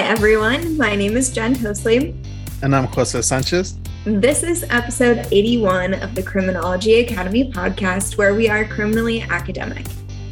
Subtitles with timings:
[0.00, 0.78] Hi, everyone.
[0.78, 2.14] My name is Jen Tosley.
[2.62, 3.76] And I'm Jose Sanchez.
[4.06, 9.86] This is episode 81 of the Criminology Academy podcast, where we are criminally academic.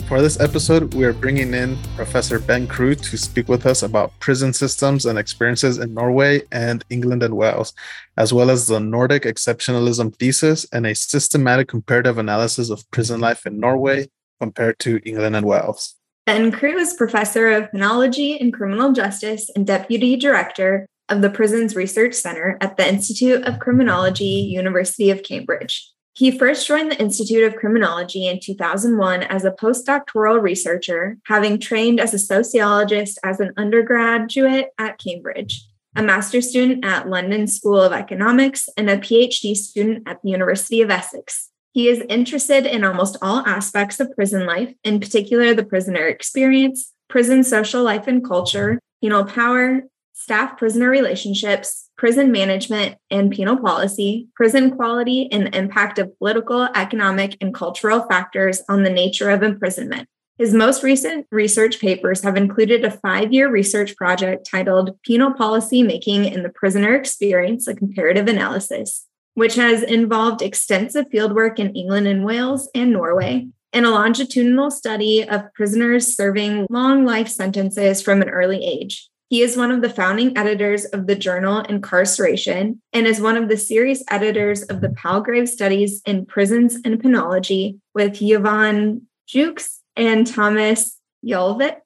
[0.08, 4.18] For this episode, we are bringing in Professor Ben Crewe to speak with us about
[4.20, 7.74] prison systems and experiences in Norway and England and Wales,
[8.16, 13.44] as well as the Nordic exceptionalism thesis and a systematic comparative analysis of prison life
[13.44, 14.08] in Norway
[14.40, 15.97] compared to England and Wales.
[16.28, 21.74] Ben Crewe is professor of penology and criminal justice and deputy director of the Prisons
[21.74, 25.90] Research Center at the Institute of Criminology, University of Cambridge.
[26.12, 31.98] He first joined the Institute of Criminology in 2001 as a postdoctoral researcher, having trained
[31.98, 37.94] as a sociologist as an undergraduate at Cambridge, a master's student at London School of
[37.94, 41.48] Economics, and a PhD student at the University of Essex.
[41.78, 46.92] He is interested in almost all aspects of prison life, in particular the prisoner experience,
[47.08, 54.26] prison social life and culture, penal power, staff prisoner relationships, prison management and penal policy,
[54.34, 59.44] prison quality, and the impact of political, economic, and cultural factors on the nature of
[59.44, 60.08] imprisonment.
[60.36, 65.84] His most recent research papers have included a five year research project titled Penal Policy
[65.84, 69.07] Making in the Prisoner Experience, a Comparative Analysis,
[69.38, 75.28] which has involved extensive fieldwork in England and Wales and Norway, and a longitudinal study
[75.28, 79.08] of prisoners serving long life sentences from an early age.
[79.28, 83.48] He is one of the founding editors of the journal Incarceration and is one of
[83.48, 90.26] the series editors of the Palgrave Studies in Prisons and Penology with Yvonne Jewkes and
[90.26, 91.76] Thomas Ugelvik.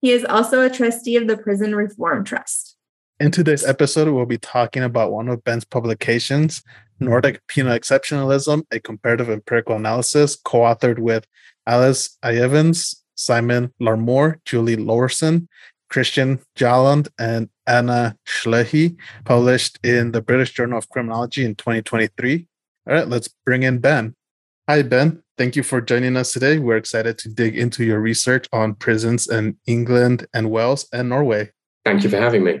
[0.00, 2.76] He is also a trustee of the Prison Reform Trust.
[3.18, 6.62] In today's episode, we'll be talking about one of Ben's publications,
[7.00, 11.26] Nordic Penal Exceptionalism, a comparative empirical analysis, co authored with
[11.66, 15.48] Alice Ievins, Simon Larmour, Julie Laursen,
[15.92, 22.46] Kristian Mjåland and Anna Schliehe, published in the British Journal of Criminology in 2023.
[22.88, 24.14] All right, let's bring in Ben.
[24.68, 25.22] Hi, Ben.
[25.36, 26.58] Thank you for joining us today.
[26.58, 31.50] We're excited to dig into your research on prisons in England and Wales and Norway.
[31.84, 32.60] Thank you for having me.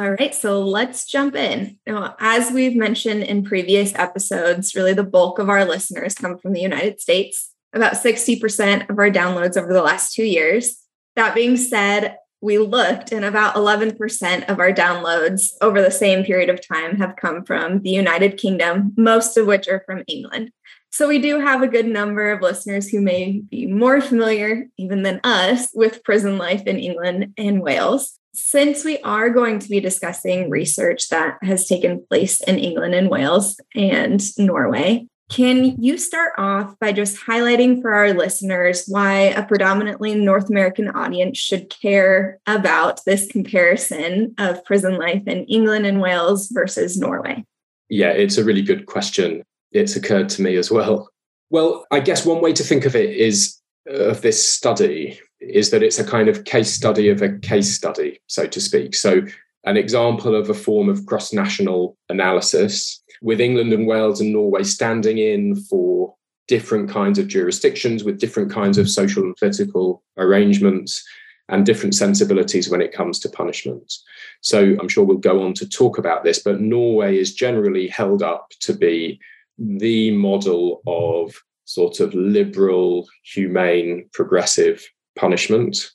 [0.00, 1.78] All right, so let's jump in.
[1.86, 6.54] Now, as we've mentioned in previous episodes, really the bulk of our listeners come from
[6.54, 10.78] the United States, about 60% of our downloads over the last two years.
[11.16, 16.48] That being said, we looked and about 11% of our downloads over the same period
[16.48, 20.50] of time have come from the United Kingdom, most of which are from England.
[20.90, 25.02] So we do have a good number of listeners who may be more familiar, even
[25.02, 28.18] than us, with prison life in England and Wales.
[28.32, 33.10] Since we are going to be discussing research that has taken place in England and
[33.10, 39.46] Wales and Norway, can you start off by just highlighting for our listeners why a
[39.46, 46.00] predominantly North American audience should care about this comparison of prison life in England and
[46.00, 47.44] Wales versus Norway?
[47.88, 49.42] Yeah, it's a really good question.
[49.70, 51.08] It's occurred to me as well.
[51.50, 53.56] Well, I guess one way to think of it is
[53.88, 55.20] uh, of this study
[55.54, 58.94] is that it's a kind of case study of a case study, so to speak.
[58.94, 59.22] So,
[59.64, 64.62] an example of a form of cross national analysis with England and Wales and Norway
[64.62, 66.14] standing in for
[66.48, 71.04] different kinds of jurisdictions with different kinds of social and political arrangements
[71.50, 73.92] and different sensibilities when it comes to punishment.
[74.40, 78.22] So I'm sure we'll go on to talk about this, but Norway is generally held
[78.22, 79.20] up to be
[79.58, 81.34] the model of
[81.66, 84.84] sort of liberal, humane, progressive
[85.20, 85.90] punishment.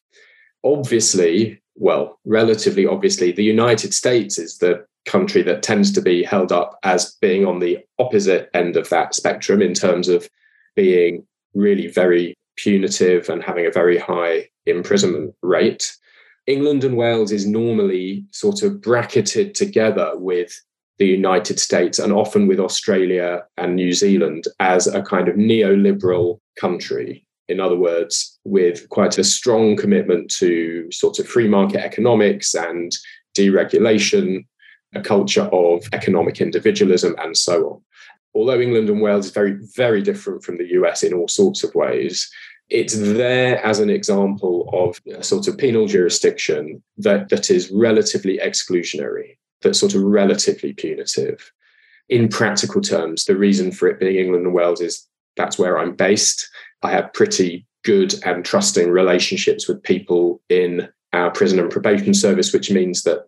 [0.64, 6.52] Obviously, well, relatively obviously, the United States is the country that tends to be held
[6.52, 10.30] up as being on the opposite end of that spectrum in terms of
[10.76, 15.96] being really very punitive and having a very high imprisonment rate.
[16.48, 20.60] England and Wales is normally sort of bracketed together with
[20.98, 26.40] the United States and often with Australia and New Zealand as a kind of neoliberal
[26.60, 27.25] country.
[27.48, 32.92] In other words, with quite a strong commitment to sort of free market economics and
[33.38, 34.46] deregulation
[34.96, 37.82] a culture of economic individualism, and so on.
[38.34, 41.76] Although England and Wales is very, very different from the US in all sorts of
[41.76, 42.30] ways,
[42.70, 48.40] it's there as an example of a sort of penal jurisdiction that, that is relatively
[48.40, 51.52] exclusionary, that's sort of relatively punitive.
[52.10, 55.96] In practical terms, the reason for it being England and Wales is that's where I'm
[55.96, 56.50] based.
[56.84, 62.52] I have pretty good and trusting relationships with people in our prison and probation service,
[62.52, 63.26] which means that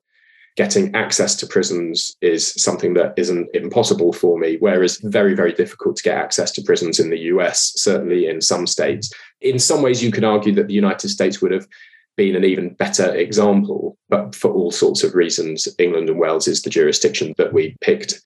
[0.57, 5.95] getting access to prisons is something that isn't impossible for me, whereas very, very difficult
[5.95, 9.13] to get access to prisons in the US, certainly in some states.
[9.39, 11.67] In some ways, you can argue that the United States would have
[12.17, 13.97] been an even better example.
[14.09, 18.19] But for all sorts of reasons, England and Wales is the jurisdiction that we picked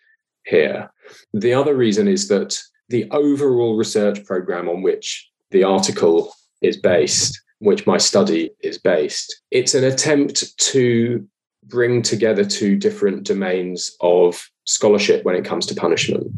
[0.45, 0.89] here.
[1.33, 2.57] The other reason is that
[2.91, 9.41] the overall research program on which the article is based, which my study is based,
[9.49, 11.25] it's an attempt to
[11.63, 16.31] bring together two different domains of scholarship when it comes to punishment.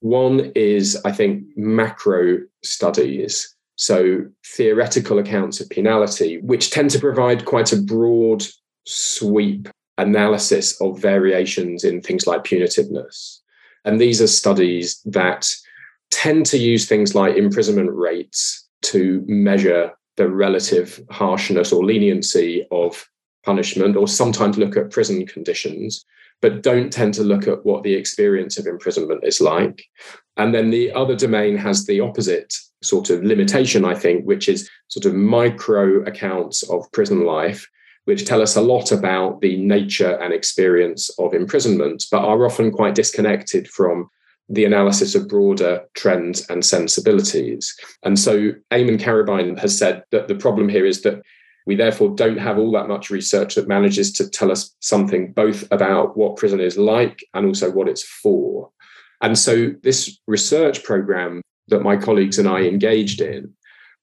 [0.00, 7.44] One is, I think, macro studies, so theoretical accounts of penality, which tend to provide
[7.44, 8.44] quite a broad
[8.86, 9.68] sweep
[9.98, 13.38] analysis of variations in things like punitiveness.
[13.84, 15.48] And these are studies that
[16.10, 23.06] tend to use things like imprisonment rates to measure the relative harshness or leniency of
[23.44, 26.04] punishment, or sometimes look at prison conditions,
[26.42, 29.84] but don't tend to look at what the experience of imprisonment is like.
[30.36, 34.68] And then the other domain has the opposite sort of limitation, I think, which is
[34.88, 37.66] sort of micro accounts of prison life,
[38.04, 42.70] which tell us a lot about the nature and experience of imprisonment, but are often
[42.70, 44.08] quite disconnected from
[44.48, 47.76] the analysis of broader trends and sensibilities.
[48.04, 51.22] And so Eamonn Carrabine has said that the problem here is that
[51.66, 55.66] we therefore don't have all that much research that manages to tell us something both
[55.72, 58.70] about what prison is like and also what it's for.
[59.20, 63.52] And so this research program that my colleagues and I engaged in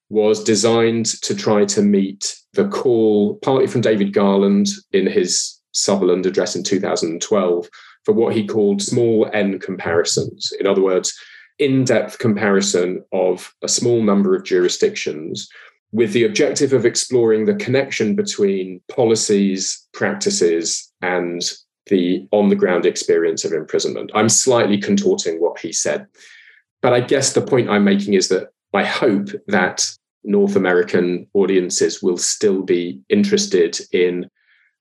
[0.09, 6.25] was designed to try to meet the call, partly from David Garland in his Sutherland
[6.25, 7.69] address in 2012,
[8.03, 10.51] for what he called small n comparisons.
[10.59, 11.17] In other words,
[11.59, 15.47] in depth comparison of a small number of jurisdictions
[15.91, 21.41] with the objective of exploring the connection between policies, practices, and
[21.87, 24.11] the on the ground experience of imprisonment.
[24.15, 26.07] I'm slightly contorting what he said.
[26.81, 29.89] But I guess the point I'm making is that I hope that
[30.23, 34.29] North American audiences will still be interested in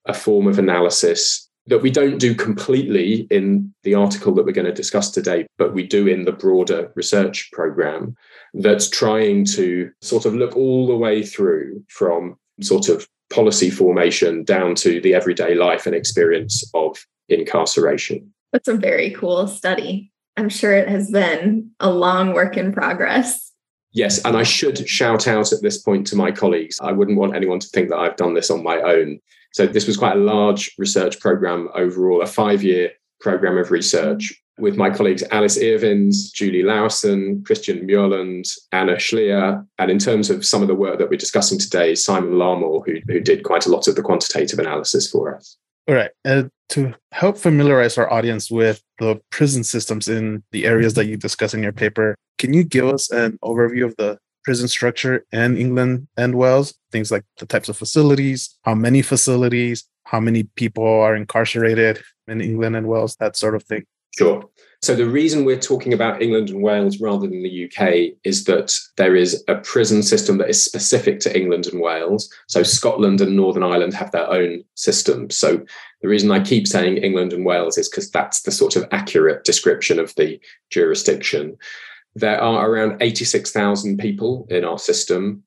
[0.06, 4.66] a form of analysis that we don't do completely in the article that we're going
[4.66, 8.16] to discuss today, but we do in the broader research program
[8.54, 14.44] that's trying to sort of look all the way through from sort of policy formation
[14.44, 18.32] down to the everyday life and experience of incarceration.
[18.52, 20.12] That's a very cool study.
[20.36, 23.52] I'm sure it has been a long work in progress.
[23.92, 26.78] Yes, and I should shout out at this point to my colleagues.
[26.80, 29.20] I wouldn't want anyone to think that I've done this on my own.
[29.52, 34.34] So this was quite a large research program overall, a five year program of research
[34.58, 39.66] with my colleagues Alice Ievins, Julie Laursen, Kristian Mjåland, Anna Schliehe.
[39.78, 42.94] And in terms of some of the work that we're discussing today, Simon Larmour, who,
[43.08, 45.56] who did quite a lot of the quantitative analysis for us.
[45.88, 46.10] All right.
[46.24, 51.16] Uh, to help familiarize our audience with the prison systems in the areas that you
[51.16, 55.56] discuss in your paper, can you give us an overview of the prison structure in
[55.56, 60.86] England and Wales, things like the types of facilities, how many facilities, how many people
[60.86, 63.84] are incarcerated in England and Wales, that sort of thing.
[64.16, 64.44] Sure.
[64.82, 68.76] So the reason we're talking about England and Wales rather than the UK is that
[68.96, 72.28] there is a prison system that is specific to England and Wales.
[72.48, 75.30] So Scotland and Northern Ireland have their own system.
[75.30, 75.64] So
[76.02, 79.44] the reason I keep saying England and Wales is because that's the sort of accurate
[79.44, 81.56] description of the jurisdiction.
[82.14, 85.44] There are around 86,000 people in our system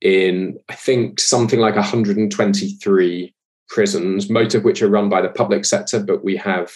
[0.00, 3.34] in, I think, something like 123
[3.68, 6.72] prisons, most of which are run by the public sector, but we have,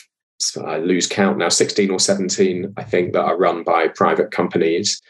[0.65, 5.01] I lose count now, 16 or 17, I think, that are run by private companies.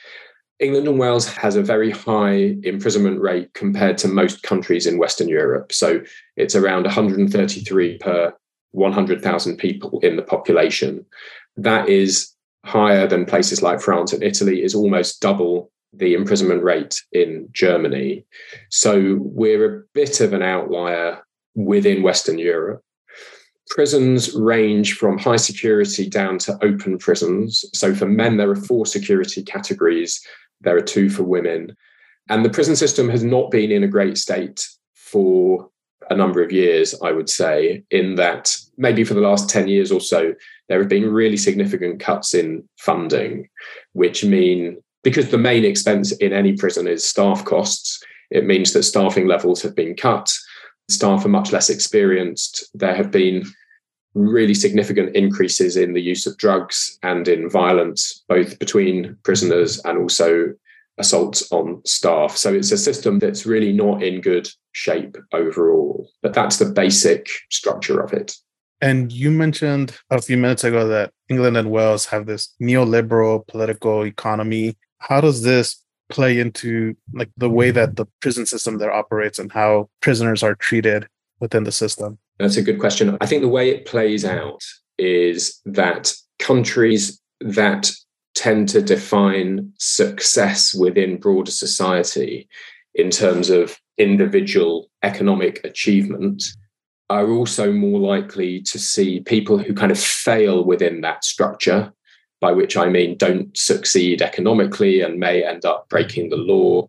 [0.59, 5.29] England and Wales has a very high imprisonment rate compared to most countries in Western
[5.29, 5.73] Europe.
[5.73, 6.03] So
[6.37, 8.35] it's around 133 per
[8.73, 11.07] 100,000 people in the population.
[11.57, 12.35] That is
[12.65, 18.25] higher than places like France and Italy, is almost double the imprisonment rate in Germany.
[18.69, 21.23] So we're a bit of an outlier
[21.55, 22.83] within Western Europe.
[23.71, 27.65] Prisons range from high security down to open prisons.
[27.73, 30.21] So for men, there are four security categories,
[30.61, 31.77] there are two for women.
[32.29, 35.69] And the prison system has not been in a great state for
[36.11, 39.93] a number of years, I would say, in that maybe for the last 10 years
[39.93, 40.35] or so,
[40.69, 43.49] there have been really significant cuts in funding,
[43.93, 48.83] which mean because the main expense in any prison is staff costs, it means that
[48.83, 50.33] staffing levels have been cut.
[50.89, 52.69] Staff are much less experienced.
[52.75, 53.45] There have been
[54.15, 59.99] really significant increases in the use of drugs and in violence, both between prisoners and
[59.99, 60.53] also
[60.99, 62.37] assaults on staff.
[62.37, 66.09] So it's a system that's really not in good shape overall.
[66.23, 68.37] But that's the basic structure of it.
[68.81, 74.07] And you mentioned a few minutes ago that England and Wales have this neoliberal political
[74.07, 74.77] economy.
[74.99, 79.53] How does this play into like the way that the prison system there operates and
[79.53, 81.07] how prisoners are treated
[81.41, 82.19] within the system?
[82.39, 83.17] That's a good question.
[83.21, 84.65] I think the way it plays out
[84.99, 87.91] is that countries that
[88.35, 92.49] tend to define success within broader society
[92.95, 96.45] in terms of individual economic achievement
[97.11, 101.93] are also more likely to see people who kind of fail within that structure,
[102.41, 106.89] by which I mean don't succeed economically and may end up breaking the law.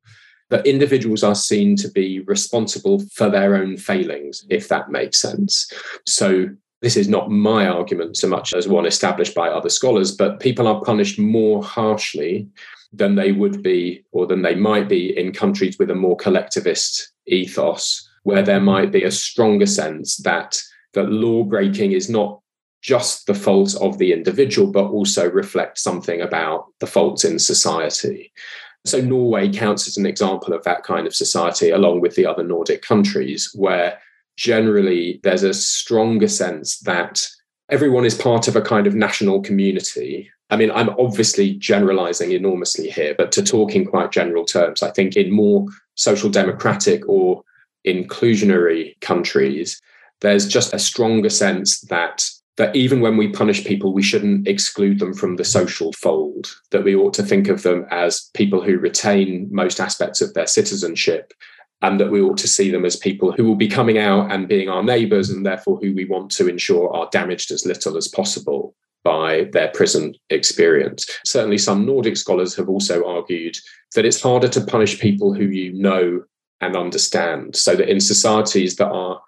[0.49, 5.71] That individuals are seen to be responsible for their own failings, if that makes sense.
[6.05, 6.49] So,
[6.81, 10.67] this is not my argument so much as one established by other scholars, but people
[10.67, 12.47] are punished more harshly
[12.91, 17.11] than they would be or than they might be in countries with a more collectivist
[17.27, 20.61] ethos where there might be a stronger sense that
[20.93, 22.39] that law breaking is not
[22.81, 28.31] just the fault of the individual, but also reflects something about the faults in society.
[28.85, 32.43] So, Norway counts as an example of that kind of society, along with the other
[32.43, 33.99] Nordic countries, where
[34.37, 37.27] generally there's a stronger sense that
[37.69, 40.31] everyone is part of a kind of national community.
[40.49, 44.89] I mean, I'm obviously generalizing enormously here, but to talk in quite general terms, I
[44.91, 47.43] think in more social democratic or
[47.85, 49.81] inclusionary countries,
[50.21, 54.99] there's just a stronger sense that that even when we punish people, we shouldn't exclude
[54.99, 58.77] them from the social fold, that we ought to think of them as people who
[58.77, 61.33] retain most aspects of their citizenship,
[61.81, 64.49] and that we ought to see them as people who will be coming out and
[64.49, 68.07] being our neighbours, and therefore who we want to ensure are damaged as little as
[68.07, 71.09] possible by their prison experience.
[71.25, 73.57] Certainly, some Nordic scholars have also argued
[73.95, 76.23] that it's harder to punish people who you know
[76.61, 77.55] and understand.
[77.55, 79.21] So that in societies that are,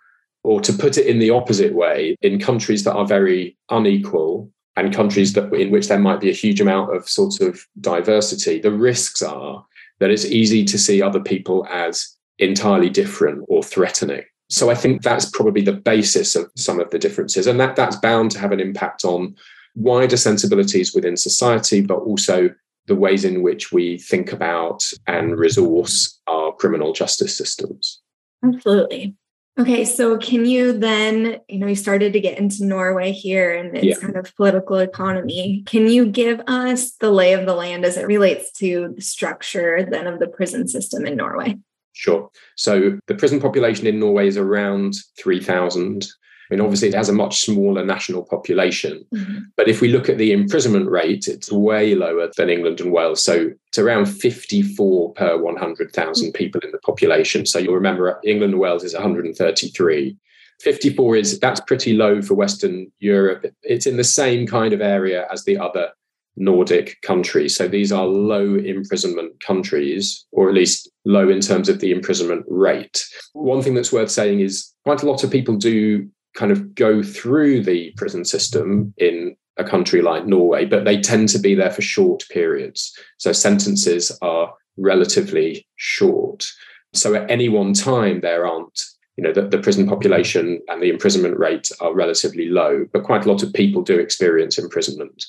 [0.44, 4.94] or to put it in the opposite way, in countries that are very unequal and
[4.94, 8.72] countries that in which there might be a huge amount of sort of diversity, the
[8.72, 9.66] risks are
[10.00, 14.24] that it's easy to see other people as entirely different or threatening.
[14.50, 17.48] So I think that's probably the basis of some of the differences.
[17.48, 19.36] And that that's bound to have an impact on
[19.76, 22.50] wider sensibilities within society, but also
[22.88, 28.02] the ways in which we think about and resource our criminal justice systems.
[28.44, 29.16] Absolutely.
[29.60, 33.78] Okay, so can you then, you know, you started to get into Norway here and
[33.78, 33.96] its yeah.
[33.96, 35.62] kind of political economy.
[35.68, 39.88] Can you give us the lay of the land as it relates to the structure
[39.88, 41.60] then of the prison system in Norway?
[41.92, 42.32] Sure.
[42.58, 46.08] So the prison population in Norway is around 3,000
[46.56, 49.06] mean, obviously, it has a much smaller national population.
[49.14, 49.40] Mm-hmm.
[49.58, 53.24] But if we look at the imprisonment rate, it's way lower than England and Wales.
[53.24, 56.32] So it's around 54 per 100,000 mm-hmm.
[56.34, 57.46] people in the population.
[57.46, 60.18] So you'll remember England and Wales is 133.
[60.62, 63.46] 54 is that's pretty low for Western Europe.
[63.64, 65.90] It's in the same kind of area as the other
[66.36, 67.56] Nordic countries.
[67.56, 72.46] So these are low imprisonment countries, or at least low in terms of the imprisonment
[72.48, 73.06] rate.
[73.34, 77.04] One thing that's worth saying is quite a lot of people do kind of go
[77.04, 81.72] through the prison system in a country like Norway, but they tend to be there
[81.72, 82.98] for short periods.
[83.18, 86.48] So sentences are relatively short.
[86.94, 88.80] So at any one time, there aren't,
[89.18, 93.26] you know, the, the prison population and the imprisonment rate are relatively low, but quite
[93.26, 95.26] a lot of people do experience imprisonment.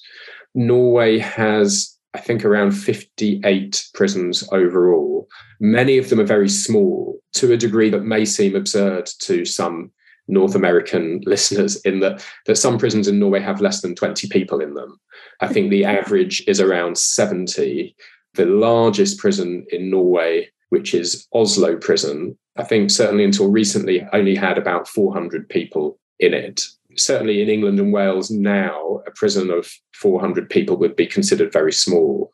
[0.55, 5.29] Norway has, I think, around 58 prisons overall.
[5.61, 9.91] Many of them are very small to a degree that may seem absurd to some
[10.29, 14.61] North American listeners in that that some prisons in Norway have less than 20 people
[14.61, 14.99] in them.
[15.41, 17.95] I think the average is around 70.
[18.35, 24.35] The largest prison in Norway, which is Oslo prison, I think certainly until recently only
[24.35, 26.65] had about 400 people in it.
[26.97, 31.73] Certainly in England and Wales now, a prison of 400 people would be considered very
[31.73, 32.31] small.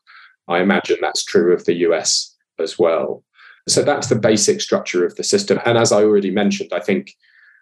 [0.49, 3.25] I imagine that's true of the US as well.
[3.69, 5.61] So that's the basic structure of the system.
[5.65, 7.15] And as I already mentioned, I think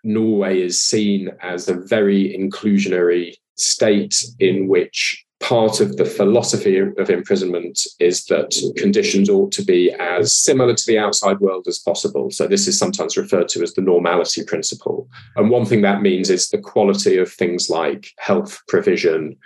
[0.04, 7.10] Norway is seen as a very inclusionary state in which part of the philosophy of
[7.10, 12.30] imprisonment is that conditions ought to be as similar to the outside world as possible.
[12.30, 15.08] So, this is sometimes referred to as the normality principle.
[15.36, 19.36] And one thing that means is the quality of things like health provision,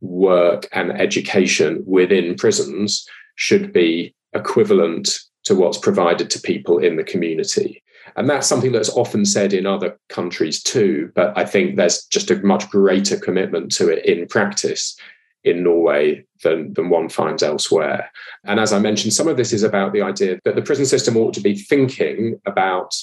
[0.00, 7.04] work, and education within prisons should be equivalent to what's provided to people in the
[7.04, 7.81] community.
[8.16, 11.10] And that's something that's often said in other countries too.
[11.14, 14.96] But I think there's just a much greater commitment to it in practice
[15.44, 18.10] in Norway than, than one finds elsewhere.
[18.44, 21.16] And as I mentioned, some of this is about the idea that the prison system
[21.16, 22.94] ought to be thinking about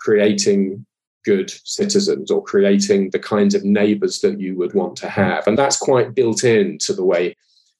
[0.00, 0.84] creating
[1.24, 5.46] good citizens or creating the kinds of neighbors that you would want to have.
[5.46, 7.36] And that's quite built into the way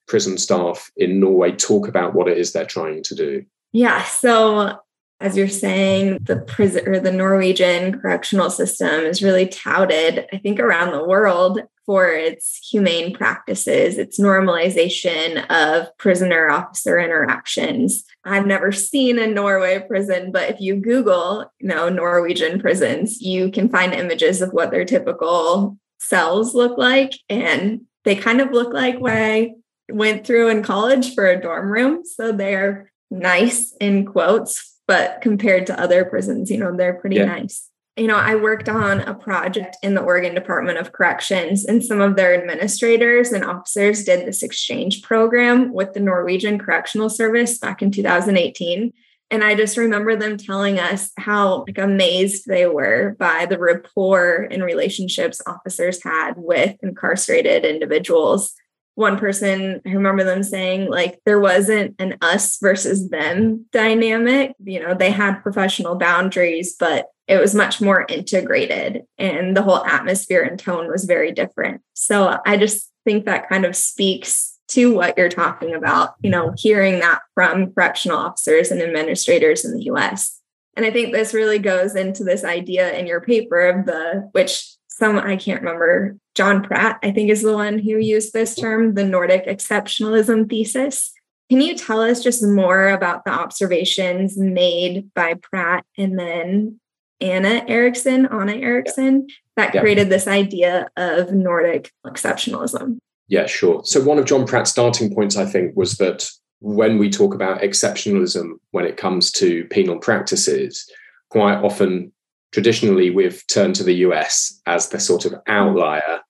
[0.06, 3.44] prison staff in Norway talk about what it is they're trying to do?
[3.72, 4.02] Yeah.
[4.04, 4.78] So
[5.20, 10.60] as you're saying, the prison or the Norwegian correctional system is really touted, I think,
[10.60, 18.04] around the world for its humane practices, its normalization of prisoner officer interactions.
[18.24, 23.50] I've never seen a Norway prison, but if you Google, you know, Norwegian prisons, you
[23.52, 27.14] can find images of what their typical cells look like.
[27.28, 29.52] And they kind of look like what I
[29.88, 32.02] went through in college for a dorm room.
[32.04, 37.26] So they're nice in quotes but compared to other prisons, you know, they're pretty yeah.
[37.26, 37.68] nice.
[37.96, 42.02] You know, I worked on a project in the Oregon Department of Corrections, and some
[42.02, 47.80] of their administrators and officers did this exchange program with the Norwegian Correctional Service back
[47.80, 48.92] in 2018.
[49.30, 54.46] And I just remember them telling us how like amazed they were by the rapport
[54.50, 58.54] and relationships officers had with incarcerated individuals
[58.96, 64.54] one person i remember them saying like there wasn't an us versus them dynamic.
[64.64, 69.84] You know they had professional boundaries but it was much more integrated and the whole
[69.84, 71.82] atmosphere and tone was very different.
[71.94, 76.52] So i just think that kind of speaks to what you're talking about you know
[76.56, 80.40] hearing that from correctional officers and administrators in the us
[80.74, 84.75] and i think this really goes into this idea in your paper of the which
[84.98, 88.94] some I can't remember, John Pratt, I think is the one who used this term,
[88.94, 91.12] the Nordic exceptionalism thesis.
[91.50, 96.80] Can you tell us just more about the observations made by Pratt and then
[97.20, 99.26] Anna Eriksson, Anna Eriksson,
[99.56, 99.80] that yeah.
[99.80, 102.98] created this idea of Nordic exceptionalism?
[103.28, 103.82] Yeah, sure.
[103.84, 106.28] So one of John Pratt's starting points, I think, was that
[106.60, 110.90] when we talk about exceptionalism when it comes to penal practices,
[111.28, 112.12] quite often
[112.52, 116.20] traditionally we've turned to the US as the sort of outlier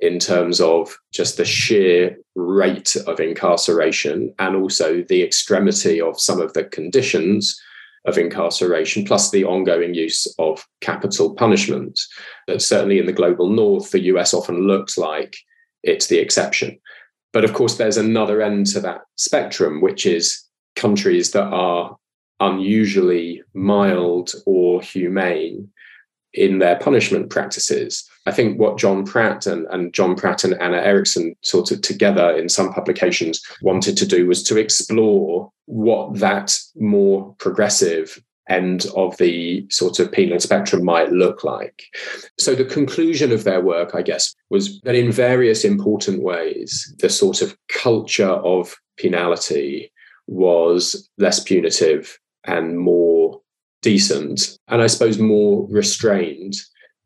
[0.00, 6.40] in terms of just the sheer rate of incarceration and also the extremity of some
[6.40, 7.60] of the conditions
[8.04, 12.00] of incarceration, plus the ongoing use of capital punishment.
[12.48, 15.36] That certainly in the global north, the US often looks like
[15.84, 16.78] it's the exception.
[17.32, 20.42] But of course, there's another end to that spectrum, which is
[20.74, 21.96] countries that are
[22.42, 25.68] unusually mild or humane
[26.34, 28.08] in their punishment practices.
[28.26, 32.34] I think what John Pratt and, and John Pratt and Anna Eriksson sort of together
[32.36, 39.16] in some publications wanted to do was to explore what that more progressive end of
[39.18, 41.84] the sort of penal spectrum might look like.
[42.38, 47.08] So the conclusion of their work, I guess, was that in various important ways, the
[47.08, 49.92] sort of culture of penality
[50.26, 53.40] was less punitive and more
[53.82, 56.54] decent and I suppose more restrained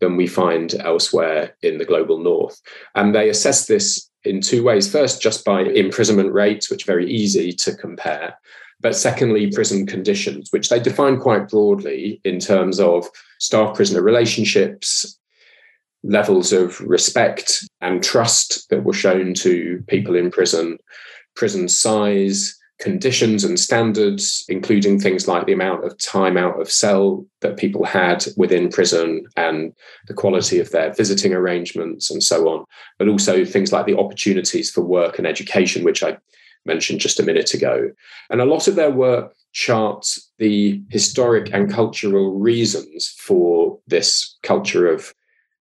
[0.00, 2.60] than we find elsewhere in the global north.
[2.94, 4.90] And they assess this in two ways.
[4.90, 8.36] First, just by imprisonment rates, which are very easy to compare.
[8.80, 15.18] But secondly, prison conditions, which they define quite broadly in terms of staff prisoner relationships,
[16.02, 20.78] levels of respect and trust that were shown to people in prison,
[21.34, 27.24] prison size, conditions and standards, including things like the amount of time out of cell
[27.40, 29.72] that people had within prison and
[30.08, 32.64] the quality of their visiting arrangements and so on,
[32.98, 36.18] but also things like the opportunities for work and education, which I
[36.66, 37.90] mentioned just a minute ago.
[38.28, 44.86] And a lot of their work charts the historic and cultural reasons for this culture
[44.86, 45.14] of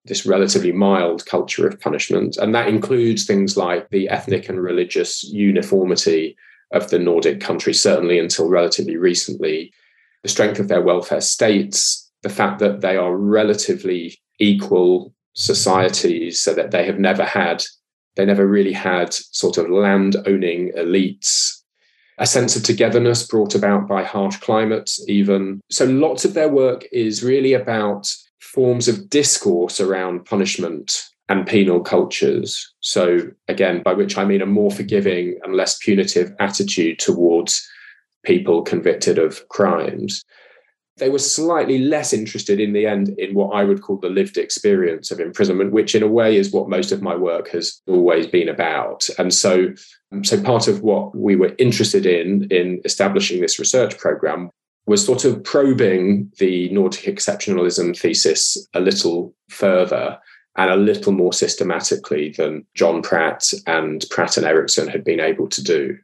[0.04, 2.38] this relatively mild culture of punishment.
[2.38, 6.36] And that includes things like the ethnic and religious uniformity
[6.72, 9.72] of the Nordic countries, certainly until relatively recently,
[10.24, 16.54] the strength of their welfare states, the fact that they are relatively equal societies, so
[16.54, 17.64] that they have never had,
[18.16, 21.62] they never really had sort of land owning elites.
[22.18, 25.60] A sense of togetherness brought about by harsh climates, even.
[25.70, 31.82] So, lots of their work is really about forms of discourse around punishment and penal
[31.82, 32.74] cultures.
[32.86, 37.68] So, again, by which I mean a more forgiving and less punitive attitude towards
[38.24, 40.24] people convicted of crimes.
[40.98, 44.38] They were slightly less interested in the end in what I would call the lived
[44.38, 48.28] experience of imprisonment, which in a way is what most of my work has always
[48.28, 49.10] been about.
[49.18, 49.74] And so,
[50.12, 54.52] um, so part of what we were interested in in establishing this research program
[54.86, 60.20] was sort of probing the Nordic exceptionalism thesis a little further
[60.58, 65.48] and a little more systematically than John Pratt and Pratt and Eriksson had been able
[65.50, 65.98] to do.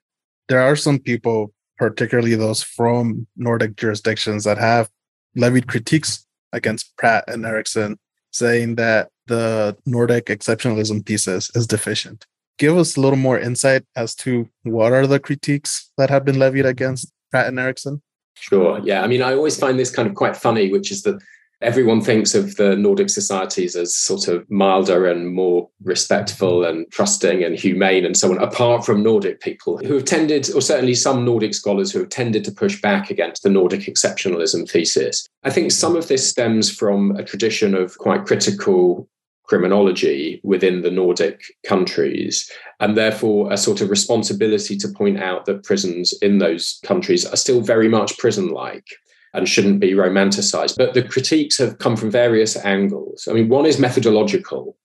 [0.49, 4.89] There are some people, particularly those from Nordic jurisdictions, that have
[5.35, 7.97] levied critiques against Pratt and Eriksson,
[8.31, 12.25] saying that the Nordic exceptionalism thesis is deficient.
[12.61, 16.37] give us a little more insight as to what are the critiques that have been
[16.37, 18.03] levied against Pratt and Eriksson?
[18.35, 18.79] Sure.
[18.83, 19.01] Yeah.
[19.01, 21.19] I mean, I always find this kind of quite funny, which is that
[21.61, 27.43] everyone thinks of the Nordic societies as sort of milder and more respectful and trusting
[27.43, 31.23] and humane and so on, apart from Nordic people who have tended, or certainly some
[31.23, 35.27] Nordic scholars who have tended to push back against the Nordic exceptionalism thesis.
[35.43, 39.07] I think some of this stems from a tradition of quite critical
[39.45, 45.63] criminology within the Nordic countries, and therefore a sort of responsibility to point out that
[45.63, 48.85] prisons in those countries are still very much prison like
[49.33, 50.77] and shouldn't be romanticized.
[50.77, 53.27] But the critiques have come from various angles.
[53.29, 54.75] I mean, one is methodological,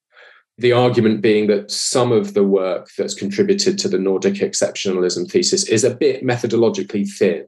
[0.58, 5.64] the argument being that some of the work that's contributed to the Nordic exceptionalism thesis
[5.68, 7.46] is a bit methodologically thin.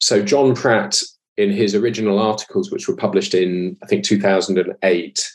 [0.00, 1.00] So, John Pratt,
[1.36, 5.32] in his original articles, which were published in, I think, 2008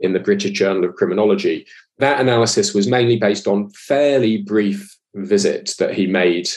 [0.00, 1.66] in the British Journal of Criminology,
[1.98, 6.48] that analysis was mainly based on fairly brief visits that he made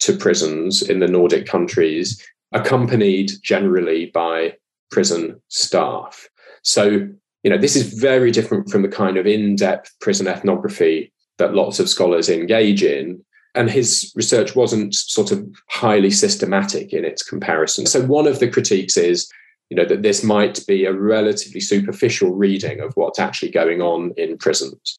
[0.00, 4.54] to prisons in the Nordic countries accompanied generally by
[4.90, 6.28] prison staff.
[6.62, 7.08] So,
[7.42, 11.54] you know, this is very different from the kind of in depth prison ethnography that
[11.54, 13.24] lots of scholars engage in.
[13.54, 17.86] And his research wasn't sort of highly systematic in its comparison.
[17.86, 19.30] So, one of the critiques is,
[19.70, 24.12] you know, that this might be a relatively superficial reading of what's actually going on
[24.16, 24.98] in prisons.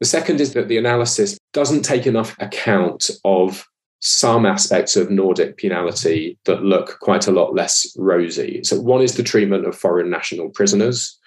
[0.00, 3.66] The second is that the analysis doesn't take enough account of
[4.04, 8.62] some aspects of Nordic penality that look quite a lot less rosy.
[8.62, 11.18] So, one is the treatment of foreign national prisoners.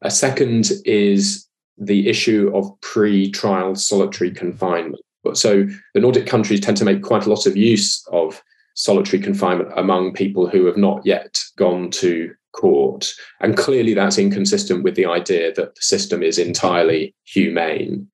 [0.00, 5.02] A second is the issue of pre trial solitary confinement.
[5.34, 8.42] So, the Nordic countries tend to make quite a lot of use of
[8.74, 13.12] solitary confinement among people who have not yet gone to court.
[13.40, 18.08] And clearly, that's inconsistent with the idea that the system is entirely humane.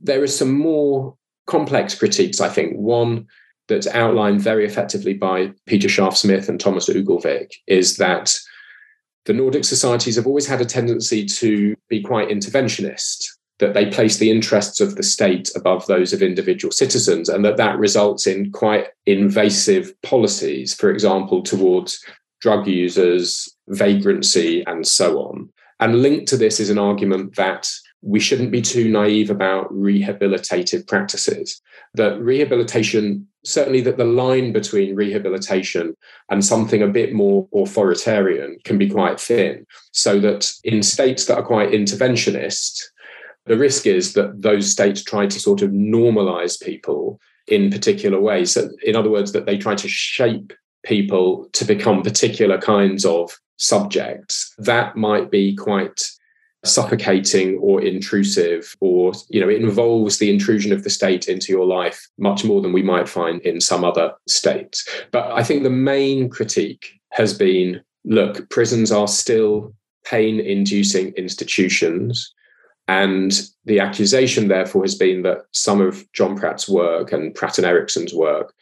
[0.00, 1.16] There are some more
[1.46, 2.76] complex critiques, I think.
[2.76, 3.26] One
[3.68, 8.36] that's outlined very effectively by Peter Scharff Smith and Thomas Ugelvik is that
[9.26, 13.26] the Nordic societies have always had a tendency to be quite interventionist,
[13.58, 17.58] that they place the interests of the state above those of individual citizens, and that
[17.58, 22.02] that results in quite invasive policies, for example, towards
[22.40, 25.50] drug users, vagrancy, and so on.
[25.80, 27.68] And linked to this is an argument that
[28.00, 31.60] we shouldn't be too naive about rehabilitative practices.
[31.94, 35.94] That rehabilitation, certainly that the line between rehabilitation
[36.30, 39.64] and something a bit more authoritarian can be quite thin.
[39.92, 42.82] So that in states that are quite interventionist,
[43.46, 48.52] the risk is that those states try to sort of normalize people in particular ways.
[48.52, 50.52] So in other words, that they try to shape
[50.84, 54.54] people to become particular kinds of subjects.
[54.58, 56.02] That might be quite
[56.64, 61.64] suffocating or intrusive or you know it involves the intrusion of the state into your
[61.64, 64.86] life much more than we might find in some other states.
[65.12, 69.72] But i think the main critique has been look prisons are still
[70.04, 72.32] pain inducing institutions.
[72.88, 77.66] And the accusation therefore has been that some of john pratt's work and pratt and
[77.66, 78.54] eriksson's work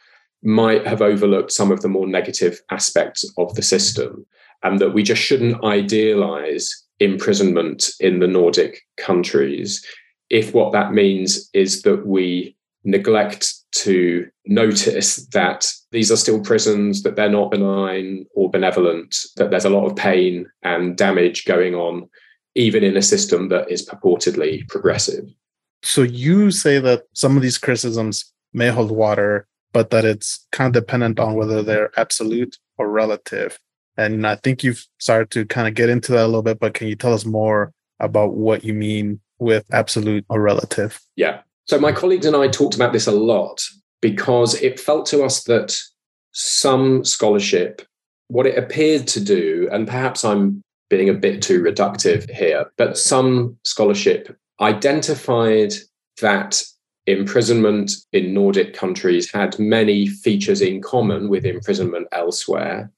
[0.43, 4.27] might have overlooked some of the more negative aspects of the system
[4.63, 9.85] and that we just shouldn't idealize imprisonment in the Nordic countries,
[10.31, 17.03] if what that means is that we neglect to notice that these are still prisons,
[17.03, 21.75] that they're not benign or benevolent, that there's a lot of pain and damage going
[21.75, 22.09] on,
[22.55, 25.29] even in a system that is purportedly progressive.
[25.83, 30.75] So you say that some of these criticisms may hold water, but that it's kind
[30.75, 33.59] of dependent on whether they're absolute or relative.
[33.97, 36.75] And I think you've started to kind of get into that a little bit, but
[36.75, 41.01] can you tell us more about what you mean with absolute or relative?
[41.17, 41.41] Yeah.
[41.67, 43.63] So my colleagues and I talked about this a lot
[44.01, 45.77] because it felt to us that
[46.33, 47.83] some scholarship,
[48.29, 52.99] what it appeared to do, and perhaps I'm being a bit too reductive here, but
[52.99, 55.73] some scholarship identified
[56.21, 56.63] that
[57.07, 62.91] imprisonment in Nordic countries had many features in common with imprisonment elsewhere,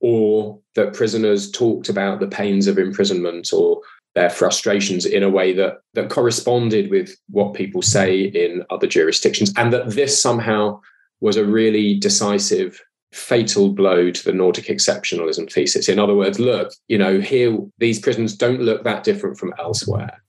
[0.00, 3.80] or that prisoners talked about the pains of imprisonment or
[4.14, 9.52] their frustrations in a way that that corresponded with what people say in other jurisdictions
[9.56, 10.80] and that this somehow
[11.20, 12.80] was a really decisive
[13.12, 15.88] fatal blow to the nordic exceptionalism thesis.
[15.88, 20.22] In other words look you know here these prisons don't look that different from elsewhere.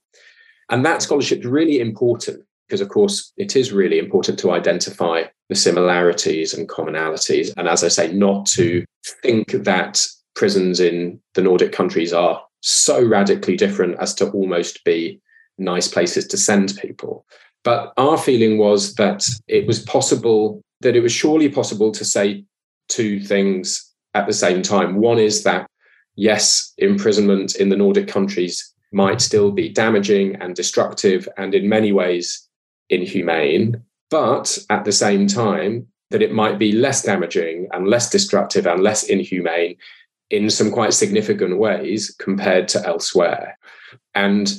[0.69, 5.23] And that scholarship is really important because of course it is really important to identify
[5.49, 8.83] the similarities and commonalities and as i say not to
[9.21, 15.21] think that prisons in the nordic countries are so radically different as to almost be
[15.57, 17.25] nice places to send people
[17.65, 22.45] But our feeling was that it was possible, that it was surely possible to say
[22.87, 24.97] two things at the same time.
[24.97, 25.67] One is that,
[26.15, 31.91] yes, imprisonment in the Nordic countries might still be damaging and destructive and in many
[31.91, 32.47] ways
[32.89, 38.67] inhumane, but at the same time, that it might be less damaging and less destructive
[38.67, 39.75] and less inhumane
[40.29, 43.57] in some quite significant ways compared to elsewhere.
[44.13, 44.53] And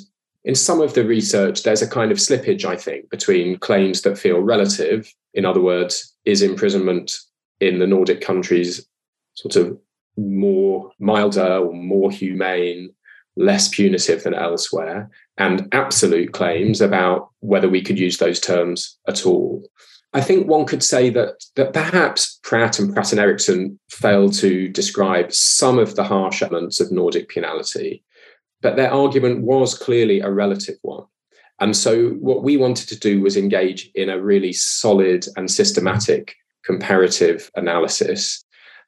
[0.44, 4.18] in some of the research, there's a kind of slippage, I think, between claims that
[4.18, 5.12] feel relative.
[5.35, 7.18] In other words, is imprisonment
[7.61, 8.87] in the Nordic countries
[9.35, 9.78] sort of
[10.16, 12.90] more milder or more humane,
[13.37, 19.26] less punitive than elsewhere, and absolute claims about whether we could use those terms at
[19.26, 19.62] all.
[20.16, 24.66] I think one could say that that perhaps Pratt and Pratt and Eriksson failed to
[24.66, 28.02] describe some of the harsh elements of Nordic penality,
[28.62, 31.05] but their argument was clearly a relative one.
[31.61, 36.35] And so what we wanted to do was engage in a really solid and systematic
[36.64, 38.42] comparative analysis.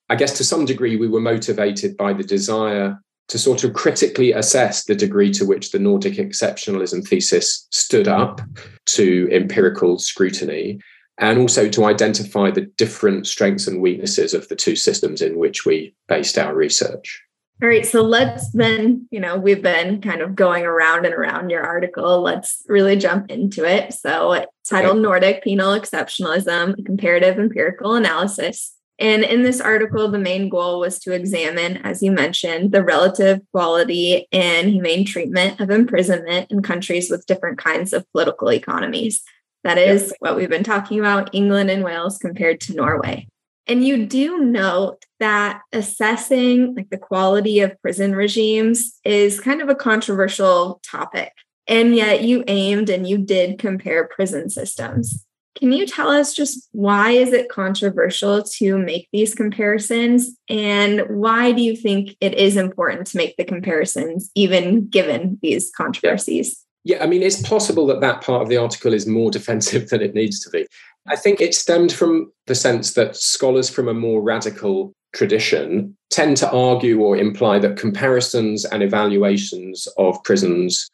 [0.08, 4.32] I guess to some degree we were motivated by the desire to sort of critically
[4.32, 8.40] assess the degree to which the Nordic exceptionalism thesis stood up
[8.86, 10.80] to empirical scrutiny
[11.18, 15.66] and also to identify the different strengths and weaknesses of the two systems in which
[15.66, 17.22] we based our research.
[17.60, 21.50] All right, so let's then, you know, we've been kind of going around and around
[21.50, 22.22] your article.
[22.22, 23.92] Let's really jump into it.
[23.94, 25.02] So, titled okay.
[25.02, 28.76] Nordic Penal Exceptionalism Comparative Empirical Analysis.
[29.00, 33.40] And in this article, the main goal was to examine, as you mentioned, the relative
[33.52, 39.22] quality and humane treatment of imprisonment in countries with different kinds of political economies.
[39.64, 43.28] That is what we've been talking about England and Wales compared to Norway.
[43.66, 49.68] And you do note that assessing like the quality of prison regimes is kind of
[49.68, 51.32] a controversial topic.
[51.66, 55.24] And yet you aimed and you did compare prison systems.
[55.58, 61.52] Can you tell us just why is it controversial to make these comparisons and why
[61.52, 66.64] do you think it is important to make the comparisons even given these controversies?
[66.84, 70.00] Yeah, I mean, it's possible that that part of the article is more defensive than
[70.00, 70.66] it needs to be.
[71.06, 76.36] I think it stemmed from the sense that scholars from a more radical tradition tend
[76.36, 80.90] to argue or imply that comparisons and evaluations of prisons